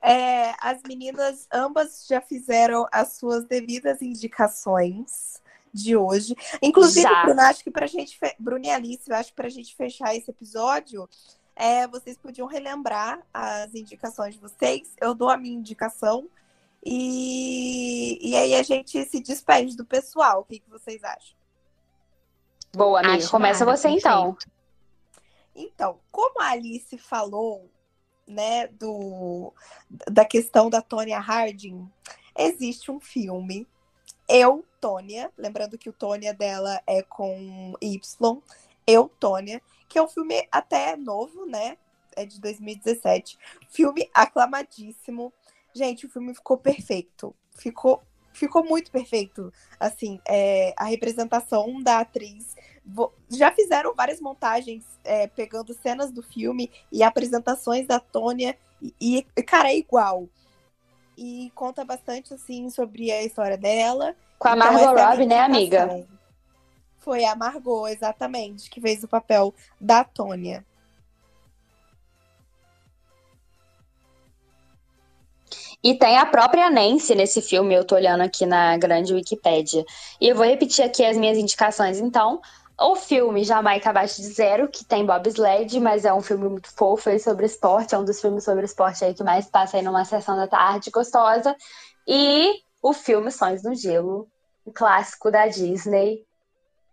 [0.00, 5.42] É, As meninas ambas já fizeram as suas devidas indicações
[5.74, 6.36] de hoje.
[6.62, 7.24] Inclusive, Já.
[7.24, 8.32] Bruna, acho que pra gente, fe...
[8.38, 11.08] Bruna e Alice, eu acho que pra gente fechar esse episódio,
[11.56, 14.94] é, vocês podiam relembrar as indicações de vocês.
[15.00, 16.28] Eu dou a minha indicação.
[16.86, 20.42] E, e aí a gente se despede do pessoal.
[20.42, 21.36] O que, que vocês acham?
[22.72, 23.16] Boa, amiga.
[23.16, 24.36] Acho Começa nada, você então.
[25.56, 27.68] Então, como a Alice falou,
[28.26, 29.52] né, do,
[30.10, 31.88] da questão da Tonya Harding,
[32.36, 33.66] existe um filme,
[34.36, 38.42] Eu, Tônia, lembrando que o Tônia dela é com Y,
[38.84, 41.78] Eu, Tônia, que é um filme até novo, né,
[42.16, 43.38] é de 2017,
[43.70, 45.32] filme aclamadíssimo.
[45.72, 52.56] Gente, o filme ficou perfeito, ficou, ficou muito perfeito, assim, é, a representação da atriz.
[53.30, 58.58] Já fizeram várias montagens é, pegando cenas do filme e apresentações da Tônia.
[59.00, 60.28] E, e, cara, é igual.
[61.16, 64.14] E conta bastante, assim, sobre a história dela.
[64.38, 66.06] Com a Então, Margot é a minha Robbie, né, amiga?
[66.98, 70.64] Foi a Margot, exatamente, que fez o papel da Tônia.
[75.84, 79.84] E tem a própria Nancy nesse filme, eu tô olhando aqui na grande Wikipédia.
[80.18, 82.40] E eu vou repetir aqui as minhas indicações, então.
[82.78, 87.08] O filme Jamaica Abaixo de Zero, que tem bobsled, mas é um filme muito fofo
[87.08, 90.04] aí sobre esporte, é um dos filmes sobre esporte aí que mais passa aí numa
[90.04, 91.54] sessão da tarde gostosa.
[92.06, 92.52] E
[92.82, 94.28] o filme Sonhos no Gelo,
[94.66, 96.24] um clássico da Disney,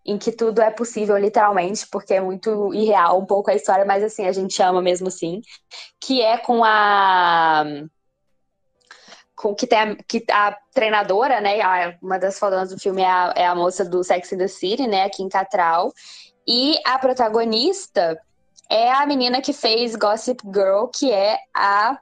[0.05, 4.03] em que tudo é possível, literalmente, porque é muito irreal um pouco a história, mas
[4.03, 5.41] assim, a gente ama mesmo assim.
[5.99, 7.63] Que é com a
[9.41, 11.59] com que tem a, que a treinadora, né?
[11.61, 14.47] a- uma das fodonas do filme é a, é a moça do Sex and the
[14.47, 15.03] City, né?
[15.05, 15.91] Aqui em Catral.
[16.47, 18.19] E a protagonista
[18.69, 21.97] é a menina que fez Gossip Girl, que é a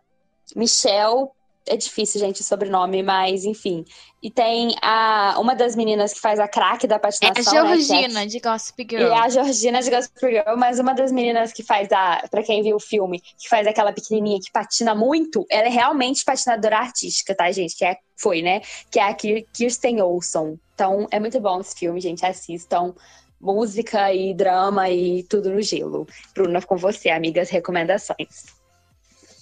[0.56, 1.30] Michelle.
[1.72, 3.86] É difícil, gente, o sobrenome, mas enfim.
[4.22, 7.60] E tem a, uma das meninas que faz a craque da É a patinação, né?
[7.60, 9.14] é a Georgina, de Gossip e Girl.
[9.14, 12.76] a Georgina de Gossip Girl, mas uma das meninas que faz a, pra quem viu
[12.76, 17.50] o filme, que faz aquela pequenininha que patina muito, ela é realmente patinadora artística, tá,
[17.52, 17.76] gente?
[17.78, 18.62] Que é, foi, né?
[18.92, 20.58] Que é a Kir- Kirsten Olson.
[20.74, 22.94] Então, é muito bom esse filme, gente, assistam.
[23.42, 26.06] Música e drama e tudo no gelo.
[26.34, 28.59] Bruna, com você, amigas, recomendações.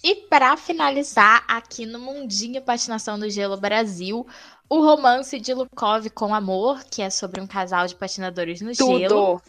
[0.08, 4.26] E para finalizar, aqui no Mundinho Patinação do Gelo Brasil,
[4.70, 9.00] o romance de Lukov com Amor, que é sobre um casal de patinadores no Tudo.
[9.00, 9.42] gelo.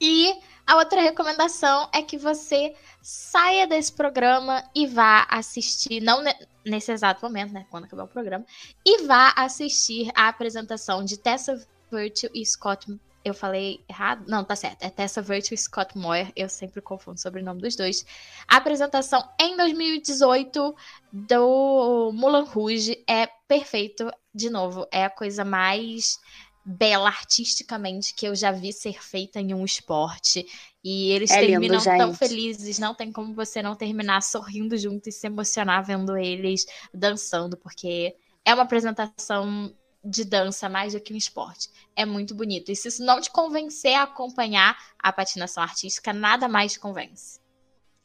[0.00, 0.36] E
[0.66, 6.24] a outra recomendação é que você saia desse programa e vá assistir, não
[6.64, 8.44] nesse exato momento, né, quando acabar o programa,
[8.84, 12.92] e vá assistir a apresentação de Tessa Virtue e Scott
[13.28, 14.24] eu falei errado?
[14.28, 14.82] Não, tá certo.
[14.82, 16.32] É Tessa Virtue e Scott Moyer.
[16.36, 18.04] Eu sempre confundo sobre o nome dos dois.
[18.48, 20.74] A apresentação em 2018
[21.12, 24.10] do Mulan Rouge é perfeito.
[24.34, 26.18] De novo, é a coisa mais
[26.64, 30.44] bela artisticamente que eu já vi ser feita em um esporte.
[30.84, 32.18] E eles É lindo, terminam tão gente.
[32.18, 36.64] felizes, não tem como você não terminar sorrindo junto e se emocionar vendo eles
[36.94, 38.14] dançando, porque
[38.44, 39.74] é uma apresentação
[40.06, 41.68] de dança mais do que um esporte.
[41.94, 42.70] É muito bonito.
[42.70, 47.40] E se isso não te convencer a acompanhar a patinação artística, nada mais te convence.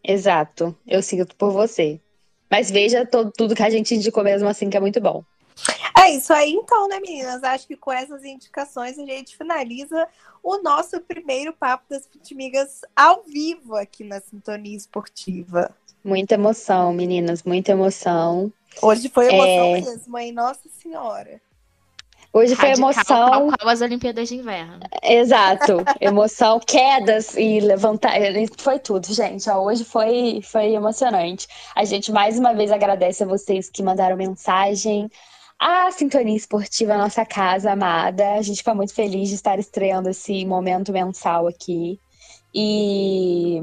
[0.04, 0.76] Exato.
[0.88, 2.00] Eu sinto por você.
[2.50, 5.24] Mas veja to- tudo que a gente indicou mesmo assim, que é muito bom.
[5.98, 7.44] É isso aí, então, né, meninas?
[7.44, 10.08] Acho que com essas indicações a gente finaliza
[10.42, 15.70] o nosso primeiro Papo das Futimigas ao vivo aqui na Sintonia Esportiva.
[16.04, 18.52] Muita emoção, meninas, muita emoção.
[18.82, 19.82] Hoje foi emoção É.
[19.82, 20.32] mesmo, hein?
[20.32, 21.40] Nossa Senhora.
[22.34, 23.30] Hoje foi Radical, emoção.
[23.30, 24.80] Tal qual as Olimpíadas de Inverno.
[25.04, 28.14] Exato, emoção, quedas e levantar,
[28.58, 29.50] foi tudo, gente.
[29.50, 31.48] Ó, hoje foi, foi emocionante.
[31.76, 35.10] A gente mais uma vez agradece a vocês que mandaram mensagem.
[35.60, 38.36] A Sintonia Esportiva, nossa casa amada.
[38.36, 42.00] A gente fica muito feliz de estar estreando esse momento mensal aqui.
[42.56, 43.62] E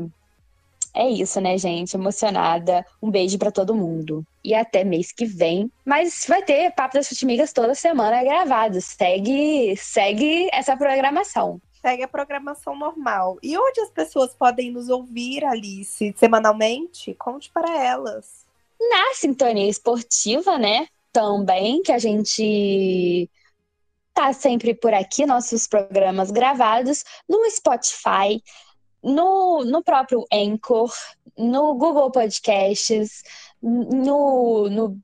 [0.95, 1.95] é isso, né, gente?
[1.95, 2.84] Emocionada.
[3.03, 4.24] Um beijo pra todo mundo.
[4.43, 5.70] E até mês que vem.
[5.84, 8.80] Mas vai ter Papo das Futimigas toda semana gravado.
[8.80, 11.61] Segue, segue essa programação.
[11.80, 13.39] Segue a programação normal.
[13.43, 17.14] E onde as pessoas podem nos ouvir, Alice, semanalmente?
[17.14, 18.47] Conte para elas.
[18.80, 20.86] A Sintonia Esportiva, né?
[21.12, 23.28] Também, que a gente
[24.18, 28.43] tá sempre por aqui, nossos programas gravados no Spotify,
[29.03, 30.93] no, no próprio Anchor,
[31.37, 33.23] no Google Podcasts,
[33.63, 34.99] no, no,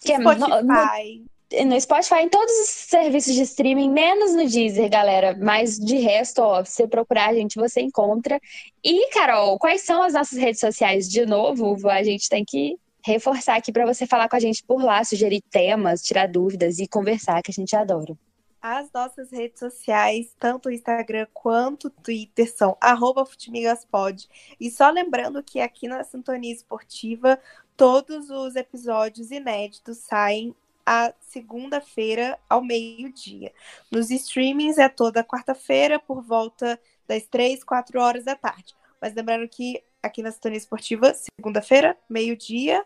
[0.00, 1.24] que é- no- no- Spotify.
[1.66, 5.36] no Spotify, em todos os serviços de streaming, menos no Deezer, galera.
[5.40, 8.40] Mas de resto, ó, se você procurar a gente, você encontra.
[8.82, 11.08] E, Carol, quais são as nossas redes sociais?
[11.10, 14.82] De novo, a gente tem que reforçar aqui para você falar com a gente por
[14.82, 18.14] lá, sugerir temas, tirar dúvidas e conversar, que a gente adora.
[18.62, 22.78] As nossas redes sociais, tanto o Instagram quanto o Twitter, são
[23.26, 24.28] futimigaspod.
[24.60, 27.40] E só lembrando que aqui na Sintonia Esportiva,
[27.76, 30.54] todos os episódios inéditos saem
[30.86, 33.52] a segunda-feira ao meio-dia.
[33.90, 38.76] Nos streamings é toda quarta-feira, por volta das três, quatro horas da tarde.
[39.00, 42.84] Mas lembrando que aqui na Sintonia Esportiva, segunda-feira, meio-dia,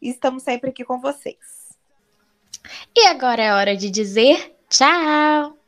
[0.00, 1.76] estamos sempre aqui com vocês.
[2.96, 5.58] E agora é hora de dizer Ciao。